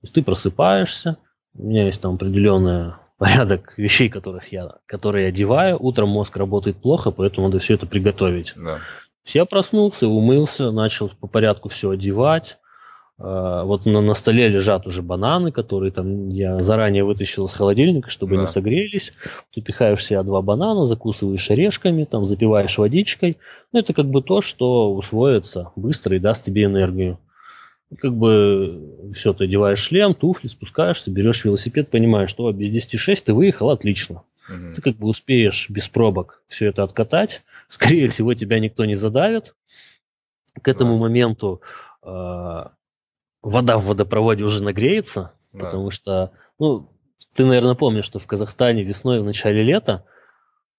[0.00, 1.16] То есть ты просыпаешься,
[1.54, 5.76] у меня есть там определенный порядок вещей, которых я, которые я одеваю.
[5.78, 8.54] Утром мозг работает плохо, поэтому надо все это приготовить.
[8.56, 8.78] Да.
[9.26, 12.58] Я проснулся, умылся, начал по порядку все одевать,
[13.18, 18.08] э, вот на, на столе лежат уже бананы, которые там я заранее вытащил из холодильника,
[18.08, 18.42] чтобы да.
[18.42, 19.12] не согрелись.
[19.52, 23.36] Ты пихаешь себе два банана, закусываешь орешками, там запиваешь водичкой.
[23.72, 27.18] Ну, это как бы то, что усвоится быстро и даст тебе энергию.
[27.96, 33.34] Как бы все, ты одеваешь шлем, туфли, спускаешься, берешь велосипед, понимаешь, что без 10.6 ты
[33.34, 34.24] выехал, отлично.
[34.48, 34.74] Угу.
[34.76, 37.42] Ты как бы успеешь без пробок все это откатать.
[37.68, 39.54] Скорее всего, тебя никто не задавит.
[40.60, 41.00] К этому да.
[41.00, 41.62] моменту
[42.02, 42.64] э,
[43.42, 45.66] вода в водопроводе уже нагреется, да.
[45.66, 46.90] потому что, ну,
[47.34, 50.04] ты, наверное, помнишь, что в Казахстане весной в начале лета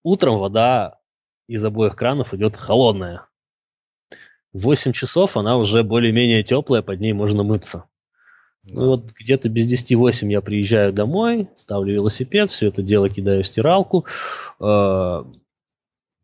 [0.03, 0.99] утром вода
[1.47, 3.25] из обоих кранов идет холодная.
[4.53, 7.85] В 8 часов она уже более-менее теплая, под ней можно мыться.
[8.63, 8.81] Да.
[8.81, 13.47] Ну вот где-то без 10-8 я приезжаю домой, ставлю велосипед, все это дело кидаю в
[13.47, 14.05] стиралку,
[14.59, 15.23] э,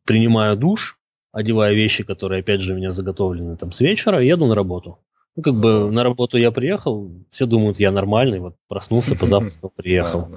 [0.05, 0.97] принимаю душ,
[1.31, 4.99] одеваю вещи, которые, опять же, у меня заготовлены там с вечера, и еду на работу.
[5.35, 10.29] Ну, как бы на работу я приехал, все думают, я нормальный, вот проснулся, позавтракал, приехал.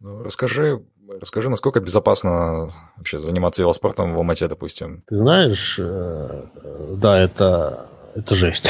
[0.00, 0.82] Ну, расскажи,
[1.20, 5.02] расскажи, насколько безопасно вообще заниматься велоспортом в Алмате, допустим?
[5.06, 6.44] Ты знаешь, э,
[6.96, 8.68] да, это, это жесть.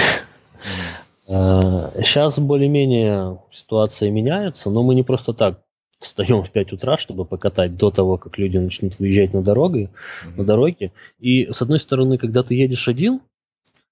[1.26, 5.60] Сейчас э, более-менее ситуация меняется, но мы не просто так
[5.98, 9.90] встаем в 5 утра, чтобы покатать до того, как люди начнут выезжать на дороге,
[10.24, 10.36] mm-hmm.
[10.36, 10.92] на дороге.
[11.18, 13.20] И с одной стороны, когда ты едешь один,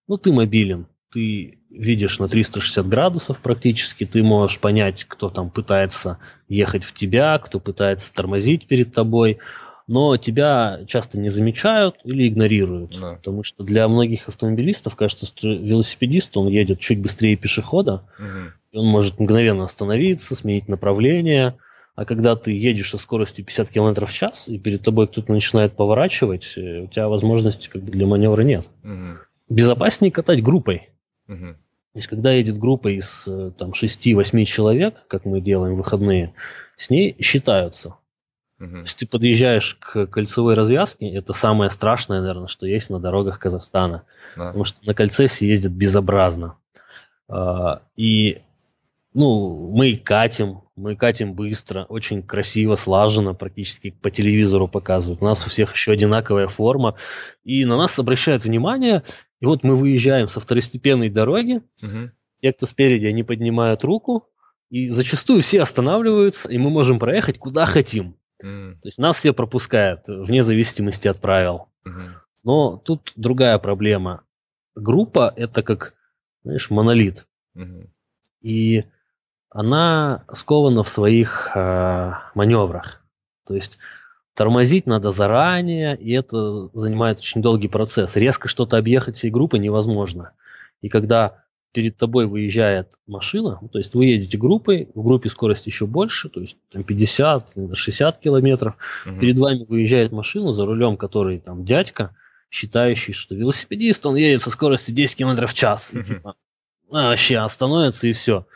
[0.09, 6.19] ну ты мобилен, ты видишь на 360 градусов практически, ты можешь понять, кто там пытается
[6.49, 9.39] ехать в тебя, кто пытается тормозить перед тобой,
[9.87, 12.99] но тебя часто не замечают или игнорируют.
[13.01, 13.15] Да.
[13.15, 18.53] Потому что для многих автомобилистов кажется, что велосипедист, он едет чуть быстрее пешехода, угу.
[18.73, 21.57] и он может мгновенно остановиться, сменить направление,
[21.97, 25.75] а когда ты едешь со скоростью 50 км в час, и перед тобой кто-то начинает
[25.75, 28.67] поворачивать, э, у тебя возможности как бы для маневра нет.
[28.85, 29.19] Угу.
[29.51, 30.91] Безопаснее катать группой.
[31.31, 31.55] Угу.
[31.93, 36.35] То есть, когда едет группа из э, там, 6-8 человек, как мы делаем выходные,
[36.77, 37.97] с ней считаются.
[38.61, 38.71] Угу.
[38.71, 43.39] То есть ты подъезжаешь к кольцевой развязке, это самое страшное, наверное, что есть на дорогах
[43.39, 44.05] Казахстана.
[44.37, 44.49] Да.
[44.49, 46.57] Потому что на кольце все ездят безобразно.
[47.29, 48.43] А, и
[49.15, 55.23] ну, мы катим, мы катим быстро, очень красиво, слаженно, практически по телевизору показывают.
[55.23, 56.97] У нас у всех еще одинаковая форма.
[57.43, 59.03] И на нас обращают внимание.
[59.41, 61.63] И вот мы выезжаем со второстепенной дороги.
[61.83, 62.11] Угу.
[62.37, 64.29] Те, кто спереди, они поднимают руку.
[64.71, 68.17] И зачастую все останавливаются, и мы можем проехать куда хотим.
[68.43, 68.75] Mm.
[68.81, 71.69] То есть нас все пропускают, вне зависимости от правил.
[71.87, 72.09] Mm-hmm.
[72.45, 74.23] Но тут другая проблема.
[74.77, 75.95] Группа это как,
[76.45, 77.27] знаешь, монолит.
[77.57, 77.89] Mm-hmm.
[78.43, 78.85] И
[79.51, 83.05] она скована в своих э, маневрах.
[83.47, 83.79] То есть
[84.35, 88.17] тормозить надо заранее, и это занимает очень долгий процесс.
[88.17, 90.33] Резко что-то объехать всей группы невозможно.
[90.81, 95.87] И когда перед тобой выезжает машина, то есть вы едете группой, в группе скорость еще
[95.87, 98.77] больше, то есть там 50, 60 километров,
[99.07, 99.19] угу.
[99.21, 102.17] перед вами выезжает машина, за рулем который там дядька,
[102.51, 106.35] считающий, что велосипедист, он едет со скоростью 10 километров в час, и типа,
[106.91, 108.47] а, вообще остановится и все.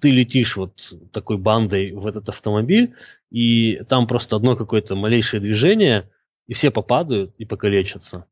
[0.00, 2.94] Ты летишь вот такой бандой в этот автомобиль,
[3.30, 6.10] и там просто одно какое-то малейшее движение,
[6.46, 8.26] и все попадают и покалечатся.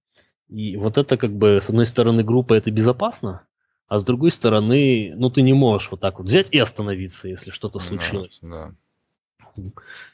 [0.49, 3.43] И вот это как бы, с одной стороны, группа это безопасно,
[3.87, 7.51] а с другой стороны, ну ты не можешь вот так вот взять и остановиться, если
[7.51, 8.39] что-то случилось.
[8.43, 8.73] Да,
[9.57, 9.71] да.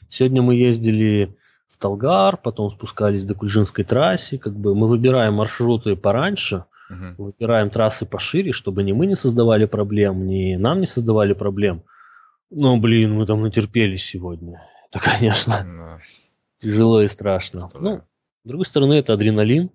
[0.09, 1.35] Сегодня мы ездили
[1.67, 7.25] в Талгар, потом спускались до Кульжинской трассе, как бы мы выбираем маршруты пораньше, угу.
[7.25, 11.83] выбираем трассы пошире, чтобы ни мы не создавали проблем, ни нам не создавали проблем.
[12.51, 14.61] Но, блин, мы там натерпелись сегодня.
[14.89, 15.99] Это, конечно, да.
[16.59, 17.69] тяжело и страшно.
[17.73, 18.01] Ну,
[18.43, 19.71] с другой стороны, это адреналин.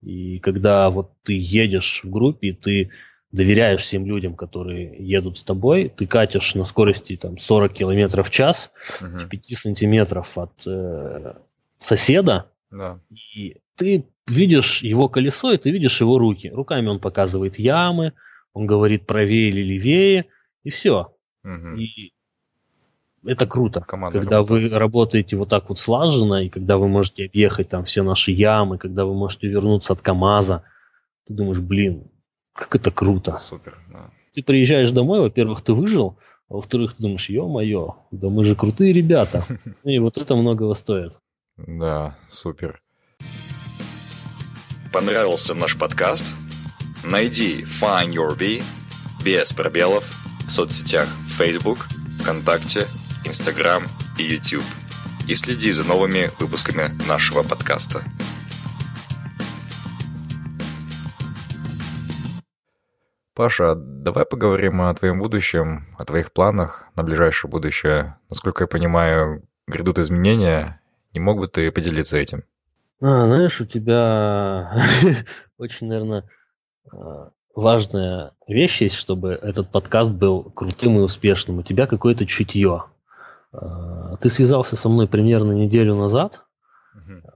[0.00, 2.90] И когда вот ты едешь в группе, ты
[3.32, 8.30] доверяешь всем людям, которые едут с тобой, ты катишь на скорости там, 40 км в
[8.30, 9.18] час, угу.
[9.18, 11.34] в 5 сантиметров от э,
[11.80, 13.00] соседа, да.
[13.10, 16.48] и ты видишь его колесо, и ты видишь его руки.
[16.48, 18.12] Руками он показывает ямы,
[18.52, 20.26] он говорит правее или левее,
[20.62, 21.14] и все.
[21.44, 21.76] Угу.
[21.76, 22.12] И
[23.26, 24.72] это круто, Команда когда работает.
[24.72, 28.78] вы работаете вот так вот слаженно, и когда вы можете объехать там все наши ямы,
[28.78, 30.64] когда вы можете вернуться от КАМАЗа,
[31.26, 32.10] ты думаешь, блин,
[32.52, 33.38] как это круто.
[33.38, 34.10] Супер, да.
[34.34, 36.18] Ты приезжаешь домой, во-первых, ты выжил,
[36.48, 39.44] а во-вторых, ты думаешь, ё-моё, да мы же крутые ребята.
[39.84, 41.18] И вот это многого стоит.
[41.56, 42.83] Да, супер.
[44.94, 46.24] Понравился наш подкаст?
[47.02, 48.62] Найди Find Your Bee
[49.24, 50.04] без пробелов
[50.46, 51.88] в соцсетях Facebook,
[52.20, 52.86] ВКонтакте,
[53.24, 53.82] Instagram
[54.18, 54.62] и YouTube.
[55.26, 58.04] И следи за новыми выпусками нашего подкаста.
[63.34, 68.16] Паша, давай поговорим о твоем будущем, о твоих планах на ближайшее будущее.
[68.30, 70.80] Насколько я понимаю, грядут изменения.
[71.14, 72.44] Не мог бы ты поделиться этим?
[73.00, 74.76] А, знаешь, у тебя
[75.58, 76.24] очень, наверное,
[76.92, 81.58] а, важная вещь есть, чтобы этот подкаст был крутым и успешным.
[81.58, 82.84] У тебя какое-то чутье.
[83.52, 86.42] А, ты связался со мной примерно неделю назад,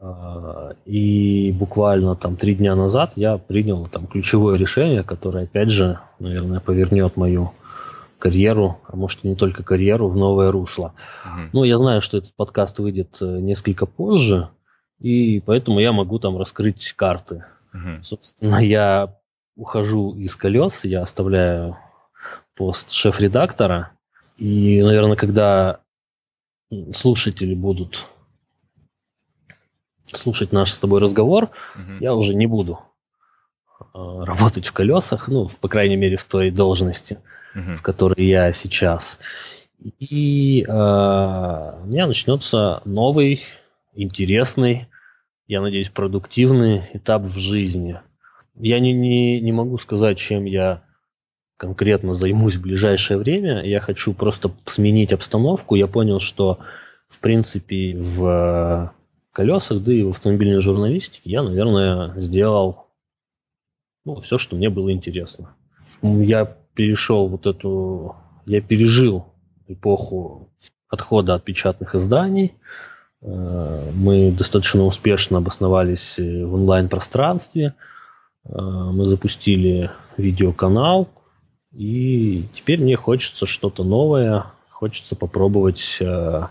[0.01, 5.99] uh и буквально там три дня назад я принял там ключевое решение, которое, опять же,
[6.19, 7.53] наверное, повернет мою
[8.19, 10.95] карьеру, а может и не только карьеру, в новое русло.
[11.25, 14.49] uh Ну, я знаю, что этот подкаст выйдет э, несколько позже,
[15.01, 17.45] и поэтому я могу там раскрыть карты.
[17.75, 19.17] uh Собственно, я
[19.57, 21.77] ухожу из колес, я оставляю
[22.55, 23.93] пост шеф-редактора,
[24.37, 25.81] и, наверное, когда
[26.93, 28.07] слушатели будут
[30.13, 31.93] слушать наш с тобой разговор, угу.
[32.01, 32.79] я уже не буду
[33.81, 37.19] э, работать в колесах, ну, по крайней мере, в той должности,
[37.55, 37.77] угу.
[37.79, 39.19] в которой я сейчас.
[39.81, 43.43] И э, у меня начнется новый,
[43.95, 44.89] интересный,
[45.47, 48.01] я надеюсь, продуктивный этап в жизни.
[48.55, 50.83] Я не, не, не могу сказать, чем я
[51.57, 53.65] конкретно займусь в ближайшее время.
[53.65, 55.75] Я хочу просто сменить обстановку.
[55.75, 56.59] Я понял, что,
[57.09, 58.93] в принципе, в
[59.33, 62.89] колесах, да и в автомобильной журналистике я, наверное, сделал
[64.09, 65.55] ну, все, что мне было интересно.
[66.01, 68.17] Я перешел вот эту...
[68.47, 69.27] Я пережил
[69.67, 70.49] эпоху
[70.89, 72.55] отхода от печатных изданий.
[73.23, 77.75] Э, мы достаточно успешно обосновались в онлайн-пространстве.
[78.45, 81.09] Э, мы запустили видеоканал.
[81.73, 84.47] И теперь мне хочется что-то новое.
[84.71, 86.47] Хочется попробовать э,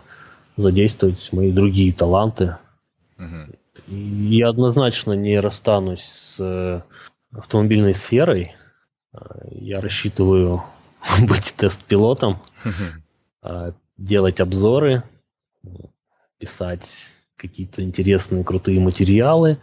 [0.56, 2.58] задействовать мои другие таланты
[3.18, 3.96] Угу.
[3.96, 6.82] Я однозначно не расстанусь с э,
[7.32, 8.56] автомобильной сферой.
[9.50, 10.64] Я рассчитываю
[11.28, 12.38] быть тест-пилотом,
[13.98, 15.04] делать обзоры,
[16.38, 19.60] писать какие-то интересные, крутые материалы.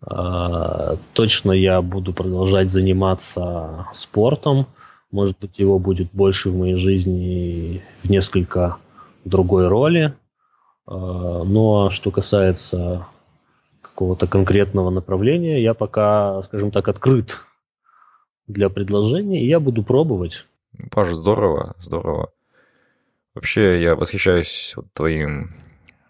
[0.00, 4.66] А, точно я буду продолжать заниматься спортом.
[5.10, 8.76] Может быть, его будет больше в моей жизни в несколько
[9.24, 10.14] другой роли.
[10.86, 13.06] А, ну а что касается
[13.80, 17.40] какого-то конкретного направления, я пока, скажем так, открыт
[18.46, 20.46] для предложений, и я буду пробовать.
[20.90, 22.30] Паш, здорово, здорово.
[23.34, 25.54] Вообще, я восхищаюсь твоим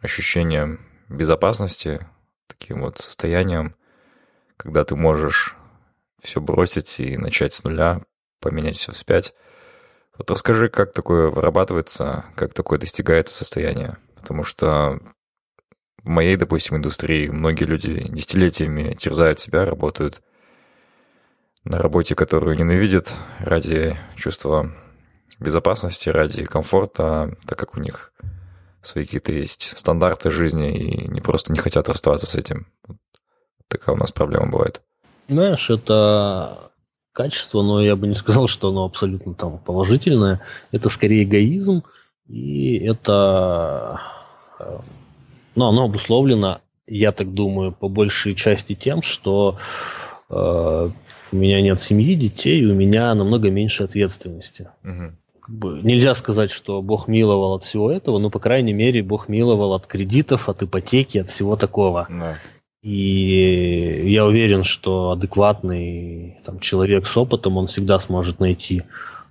[0.01, 2.07] ощущением безопасности,
[2.47, 3.75] таким вот состоянием,
[4.57, 5.57] когда ты можешь
[6.23, 8.03] все бросить и начать с нуля,
[8.41, 9.35] поменять все вспять.
[10.17, 14.99] Вот расскажи, как такое вырабатывается, как такое достигается состояние потому что
[16.03, 20.21] в моей, допустим, индустрии многие люди десятилетиями терзают себя, работают
[21.63, 24.73] на работе, которую ненавидят ради чувства
[25.39, 28.13] безопасности, ради комфорта, так как у них
[28.87, 32.67] свои какие-то есть стандарты жизни и не просто не хотят расставаться с этим.
[33.69, 34.83] Такая у нас проблема бывает.
[35.29, 36.71] Знаешь, это
[37.13, 40.41] качество, но я бы не сказал, что оно абсолютно там положительное.
[40.71, 41.83] Это скорее эгоизм,
[42.29, 44.01] и это
[45.57, 49.59] но оно обусловлено, я так думаю, по большей части тем, что
[50.29, 54.69] э, у меня нет семьи, детей, у меня намного меньше ответственности.
[54.85, 55.17] Угу.
[55.47, 59.29] Как бы нельзя сказать, что Бог миловал от всего этого, но, по крайней мере, Бог
[59.29, 62.07] миловал от кредитов, от ипотеки, от всего такого.
[62.11, 62.39] Да.
[62.83, 68.83] И я уверен, что адекватный там, человек с опытом, он всегда сможет найти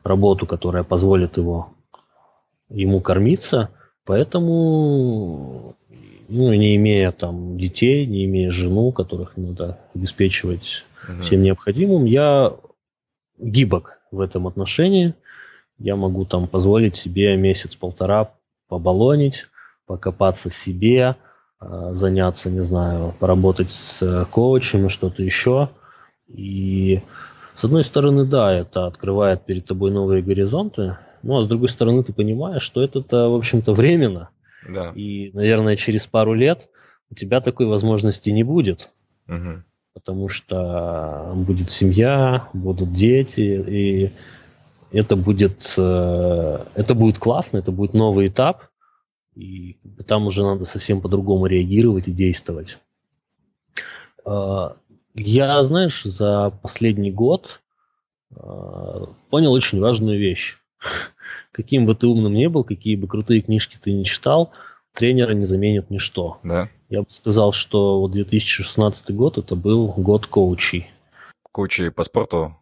[0.03, 1.73] работу, которая позволит его,
[2.69, 3.69] ему кормиться–
[4.05, 5.75] Поэтому,
[6.29, 11.23] ну, не имея там детей, не имея жену, которых надо обеспечивать угу.
[11.23, 12.55] всем необходимым, я
[13.39, 15.15] гибок в этом отношении.
[15.77, 18.31] Я могу там позволить себе месяц-полтора
[18.67, 19.47] побалонить,
[19.85, 21.15] покопаться в себе,
[21.59, 25.69] а, заняться, не знаю, поработать с коучем и что-то еще.
[26.27, 27.01] И
[27.55, 32.03] с одной стороны, да, это открывает перед тобой новые горизонты, ну, а с другой стороны,
[32.03, 34.29] ты понимаешь, что это-то, в общем-то, временно.
[34.67, 34.91] Да.
[34.93, 36.69] И, наверное, через пару лет
[37.09, 38.89] у тебя такой возможности не будет.
[39.27, 39.63] Угу.
[39.95, 44.11] Потому что будет семья, будут дети, и
[44.95, 48.69] это будет, э, это будет классно, это будет новый этап,
[49.35, 49.77] и
[50.07, 52.77] там уже надо совсем по-другому реагировать и действовать.
[54.25, 54.69] Э,
[55.13, 57.61] я, знаешь, за последний год
[58.35, 60.57] э, понял очень важную вещь.
[61.51, 64.51] Каким бы ты умным не был, какие бы крутые книжки ты не читал,
[64.93, 66.37] тренера не заменит ничто.
[66.43, 66.69] Да.
[66.89, 70.91] Я бы сказал, что вот 2016 год это был год коучей.
[71.51, 72.55] Коучей по спорту?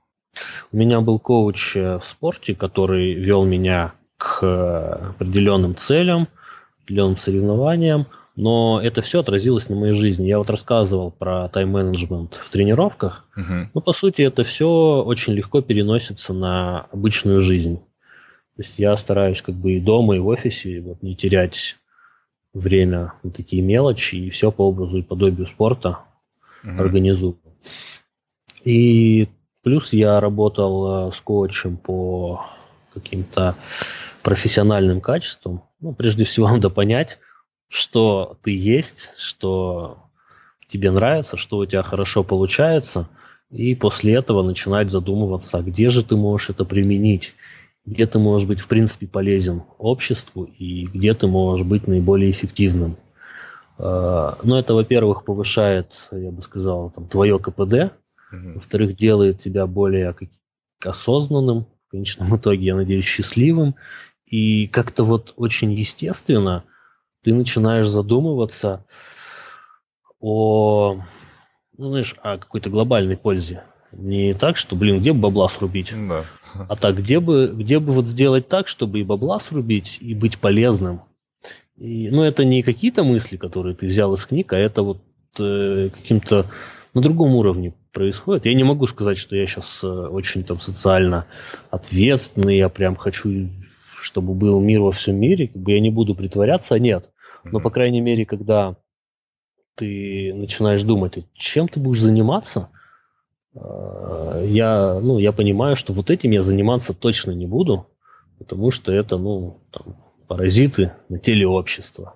[0.71, 6.27] У меня был коуч э, в спорте, который вел меня к э, определенным целям,
[6.83, 10.27] определенным соревнованиям, но это все отразилось на моей жизни.
[10.27, 13.67] Я вот рассказывал про тайм-менеджмент в тренировках, uh-huh.
[13.73, 17.77] но по сути это все очень легко переносится на обычную жизнь.
[18.55, 21.77] То есть я стараюсь как бы и дома, и в офисе вот, не терять
[22.53, 25.99] время на такие мелочи, и все по образу и подобию спорта
[26.63, 26.79] uh-huh.
[26.79, 27.37] организую.
[28.63, 29.27] И
[29.63, 32.45] плюс я работал э, с коучем по
[32.93, 33.55] каким-то
[34.21, 35.63] профессиональным качествам.
[35.81, 37.19] Ну, прежде всего, надо понять,
[37.69, 39.97] что ты есть, что
[40.67, 43.07] тебе нравится, что у тебя хорошо получается,
[43.49, 47.33] и после этого начинать задумываться, где же ты можешь это применить,
[47.85, 52.97] где ты можешь быть в принципе полезен обществу и где ты можешь быть наиболее эффективным.
[53.77, 57.93] А, Но это, во-первых, повышает, я бы сказал, там, твое КПД,
[58.33, 60.15] во-вторых, делает тебя более
[60.83, 63.75] осознанным, в конечном итоге, я надеюсь, счастливым.
[64.25, 66.63] И как-то вот очень естественно
[67.23, 68.85] ты начинаешь задумываться
[70.19, 70.99] о,
[71.77, 73.63] ну, знаешь, о какой-то глобальной пользе.
[73.91, 76.25] Не так, что, блин, где бы бабла срубить, да.
[76.67, 80.39] а так, где бы, где бы вот сделать так, чтобы и бабла срубить, и быть
[80.39, 81.01] полезным.
[81.77, 85.03] И, ну, это не какие-то мысли, которые ты взял из книг, а это вот
[85.39, 86.47] э, каким-то
[86.93, 88.45] на другом уровне происходит.
[88.45, 91.25] Я не могу сказать, что я сейчас э, очень там социально
[91.69, 93.49] ответственный, я прям хочу,
[93.99, 97.09] чтобы был мир во всем мире, как бы я не буду притворяться, нет.
[97.45, 98.77] Но, по крайней мере, когда
[99.75, 102.69] ты начинаешь думать, чем ты будешь заниматься,
[103.55, 107.87] э, я, ну, я понимаю, что вот этим я заниматься точно не буду,
[108.39, 112.15] потому что это, ну, там, паразиты на теле общества,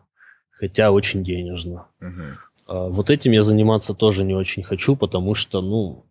[0.52, 1.88] хотя очень денежно.
[2.02, 2.34] Uh-huh.
[2.68, 6.06] Вот этим я заниматься тоже не очень хочу, потому что, ну,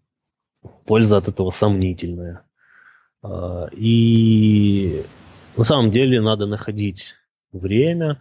[0.86, 2.42] польза от этого сомнительная.
[3.22, 5.04] А, и
[5.57, 7.14] на самом деле надо находить
[7.52, 8.20] время,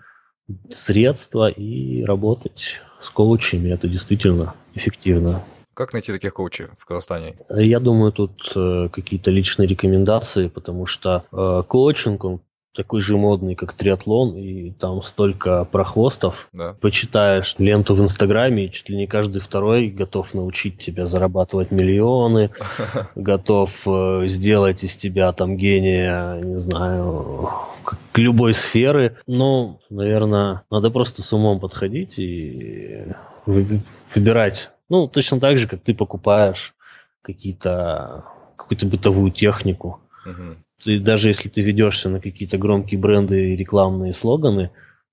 [0.69, 3.69] средства и работать с коучами.
[3.69, 5.43] Это действительно эффективно.
[5.73, 7.35] Как найти таких коучей в Казахстане?
[7.49, 12.41] Я думаю, тут э, какие-то личные рекомендации, потому что э, коучинг, он
[12.75, 16.49] такой же модный, как триатлон, и там столько прохвостов.
[16.53, 16.75] Да.
[16.81, 22.51] Почитаешь ленту в Инстаграме, и чуть ли не каждый второй готов научить тебя зарабатывать миллионы,
[23.15, 27.49] готов э, сделать из тебя там гения, не знаю,
[27.83, 29.17] к любой сферы.
[29.25, 33.05] Но, наверное, надо просто с умом подходить и
[33.45, 34.71] выбирать.
[34.89, 36.73] Ну, точно так же, как ты покупаешь
[37.21, 39.99] какие-то какую-то бытовую технику.
[40.25, 40.55] Угу.
[40.83, 44.71] Ты, даже если ты ведешься на какие-то громкие бренды и рекламные слоганы,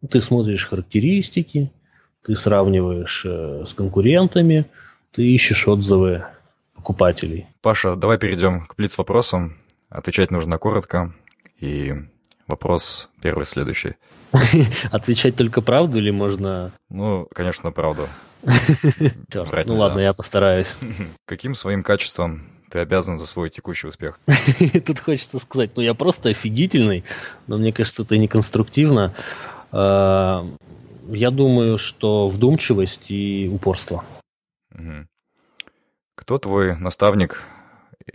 [0.08, 1.72] ты смотришь характеристики,
[2.24, 4.66] ты сравниваешь э, с конкурентами,
[5.12, 6.24] ты ищешь отзывы
[6.74, 7.46] покупателей.
[7.60, 9.56] Паша, давай перейдем к блиц-вопросам.
[9.88, 11.12] Отвечать нужно коротко.
[11.60, 11.94] И
[12.46, 13.94] вопрос первый следующий.
[14.90, 16.72] Отвечать только правду или можно...
[16.88, 18.08] Ну, конечно, правду.
[19.66, 20.76] Ну ладно, я постараюсь.
[21.26, 22.42] Каким своим качеством
[22.72, 24.18] ты обязан за свой текущий успех.
[24.86, 27.04] Тут хочется сказать, ну я просто офигительный,
[27.46, 29.14] но мне кажется, это неконструктивно.
[29.72, 30.46] А,
[31.08, 34.02] я думаю, что вдумчивость и упорство.
[36.14, 37.42] Кто твой наставник,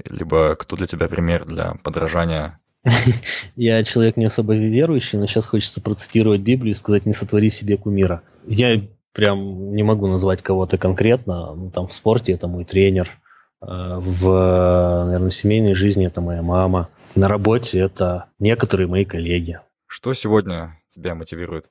[0.10, 2.60] либо кто для тебя пример для подражания?
[3.56, 7.76] Я человек не особо верующий, но сейчас хочется процитировать Библию и сказать «не сотвори себе
[7.76, 8.24] кумира».
[8.48, 8.82] Я
[9.12, 13.10] прям не могу назвать кого-то конкретно, ну, там в спорте это мой тренер–
[13.62, 16.90] в, наверное, семейной жизни это моя мама.
[17.16, 19.60] На работе это некоторые мои коллеги.
[19.88, 21.66] Что сегодня тебя мотивирует?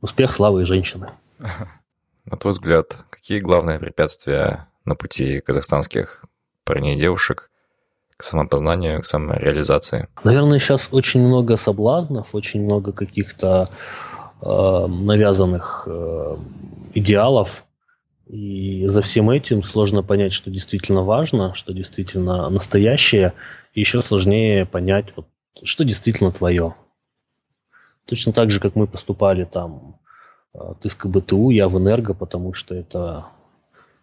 [0.00, 1.10] Успех, слава и женщины.
[2.24, 6.24] На твой взгляд, какие главные препятствия на пути казахстанских
[6.64, 7.50] парней и девушек
[8.16, 10.08] к самопознанию, к самореализации?
[10.24, 13.70] Наверное, сейчас очень много соблазнов, очень много каких-то
[14.42, 16.36] э, навязанных э,
[16.94, 17.64] идеалов,
[18.30, 23.34] и за всем этим сложно понять, что действительно важно, что действительно настоящее,
[23.74, 25.26] и еще сложнее понять, вот,
[25.64, 26.76] что действительно твое.
[28.04, 29.96] Точно так же, как мы поступали там,
[30.54, 33.26] а, ты в КБТУ, я в Энерго, потому что это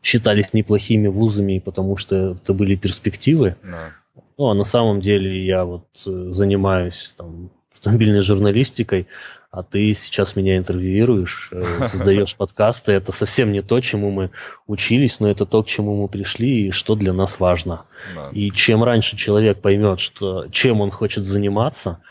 [0.03, 3.55] считались неплохими вузами, потому что это были перспективы.
[3.63, 3.91] Да.
[4.37, 9.07] Ну, а на самом деле я вот э, занимаюсь там автомобильной журналистикой,
[9.49, 12.91] а ты сейчас меня интервьюируешь, э, создаешь подкасты.
[12.91, 14.31] Это совсем не то, чему мы
[14.65, 17.85] учились, но это то, к чему мы пришли и что для нас важно.
[18.15, 18.29] Да.
[18.31, 22.01] И чем раньше человек поймет, что, чем он хочет заниматься,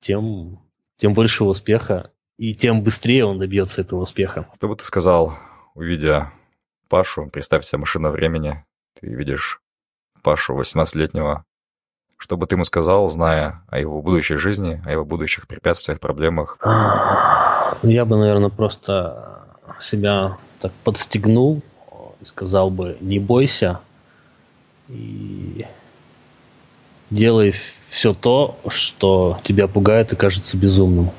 [0.00, 0.60] тем,
[0.96, 4.48] тем больше успеха и тем быстрее он добьется этого успеха.
[4.56, 5.34] Что бы ты сказал,
[5.74, 6.32] увидя
[6.88, 8.64] Пашу, представь себе машина времени,
[8.98, 9.60] ты видишь
[10.22, 11.44] Пашу, 18-летнего,
[12.20, 16.58] что бы ты ему сказал, зная о его будущей жизни, о его будущих препятствиях, проблемах?
[17.82, 19.46] Я бы, наверное, просто
[19.80, 21.62] себя так подстегнул
[22.20, 23.80] и сказал бы, не бойся
[24.88, 25.64] и
[27.08, 27.54] делай
[27.88, 31.10] все то, что тебя пугает и кажется безумным.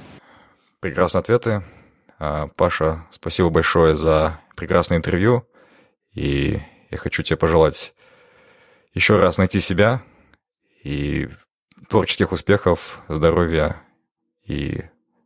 [0.81, 1.63] Прекрасные ответы.
[2.19, 5.47] А, Паша, спасибо большое за прекрасное интервью.
[6.13, 7.95] И я хочу тебе пожелать
[8.93, 10.03] еще раз найти себя
[10.83, 11.29] и
[11.89, 13.77] творческих успехов, здоровья
[14.45, 14.81] и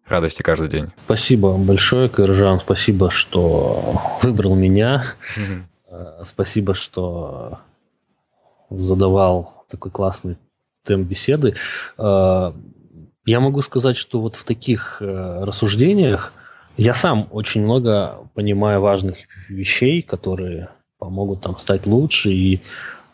[0.07, 0.87] радости каждый день.
[1.05, 2.59] Спасибо большое, Кыржан.
[2.59, 5.05] Спасибо, что выбрал меня.
[5.37, 6.25] Mm-hmm.
[6.25, 7.59] Спасибо, что
[8.69, 10.37] задавал такой классный
[10.83, 11.55] темп беседы.
[11.97, 12.55] А,
[13.25, 16.33] я могу сказать, что вот в таких э, рассуждениях
[16.77, 19.17] я сам очень много понимаю важных
[19.49, 22.61] вещей, которые помогут там стать лучше, и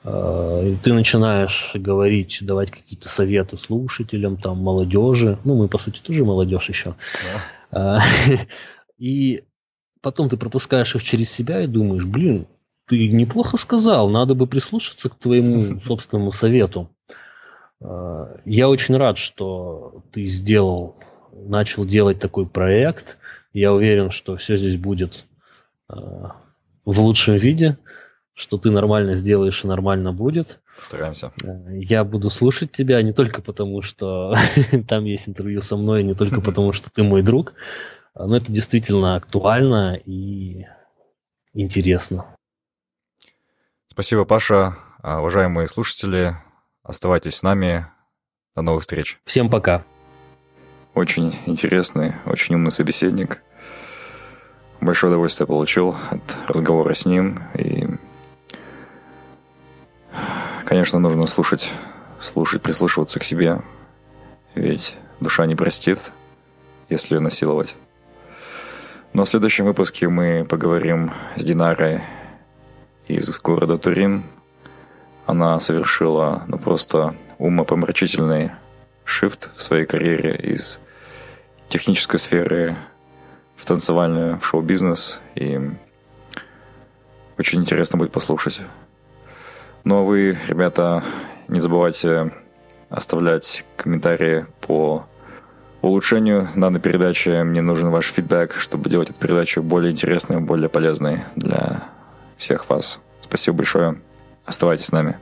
[0.03, 6.25] э, ты начинаешь говорить, давать какие-то советы слушателям, там, молодежи, ну, мы, по сути, тоже
[6.25, 6.95] молодежь еще,
[7.71, 8.03] да.
[8.29, 8.37] э,
[8.97, 9.43] и
[10.01, 12.47] потом ты пропускаешь их через себя и думаешь, блин,
[12.87, 16.89] ты неплохо сказал, надо бы прислушаться к твоему собственному совету.
[17.79, 20.95] Э, я очень рад, что ты сделал,
[21.33, 23.17] начал делать такой проект.
[23.53, 25.25] Я уверен, что все здесь будет
[25.89, 27.77] э, в лучшем виде,
[28.34, 30.61] что ты нормально сделаешь и нормально будет.
[30.82, 31.32] Стараемся.
[31.43, 34.36] Э, я буду слушать тебя не только потому, что
[34.88, 37.53] там есть интервью со мной, не только потому, что ты мой друг,
[38.15, 40.65] но это действительно актуально и
[41.53, 42.25] интересно.
[43.88, 44.75] Спасибо, Паша.
[45.03, 46.36] Уважаемые слушатели,
[46.84, 47.86] Оставайтесь с нами.
[48.55, 49.19] До новых встреч.
[49.25, 49.86] Всем пока.
[50.93, 53.41] Очень интересный, очень умный собеседник.
[54.82, 57.43] Большое удовольствие получил от разговора с ним.
[57.53, 57.88] И,
[60.72, 61.69] конечно, нужно слушать,
[62.22, 63.61] слушать, прислушиваться к себе.
[64.55, 66.13] Ведь душа не простит,
[66.88, 67.76] если ее насиловать.
[69.11, 71.99] Но в следующем выпуске мы поговорим с Динарой
[73.09, 74.24] из города Турин,
[75.26, 78.51] она совершила ну, просто умопомрачительный
[79.03, 80.80] шифт в своей карьере из
[81.67, 82.78] технической сферы
[83.57, 85.19] в танцевальную, в шоу-бизнес.
[85.36, 85.59] И
[87.38, 88.61] очень интересно будет послушать.
[89.84, 91.03] Ну а вы, ребята,
[91.47, 92.32] не забывайте
[92.89, 95.05] оставлять комментарии по
[95.82, 97.29] улучшению данной передачи.
[97.41, 101.84] Мне нужен ваш фидбэк, чтобы делать эту передачу более интересной, более полезной для
[102.38, 102.99] всех вас.
[103.21, 103.99] Спасибо большое.
[104.45, 105.17] Оставайтесь с нами.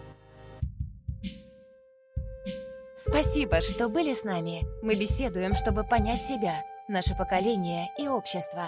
[2.97, 4.66] Спасибо, что были с нами.
[4.84, 8.68] Мы беседуем, чтобы понять себя, наше поколение и общество.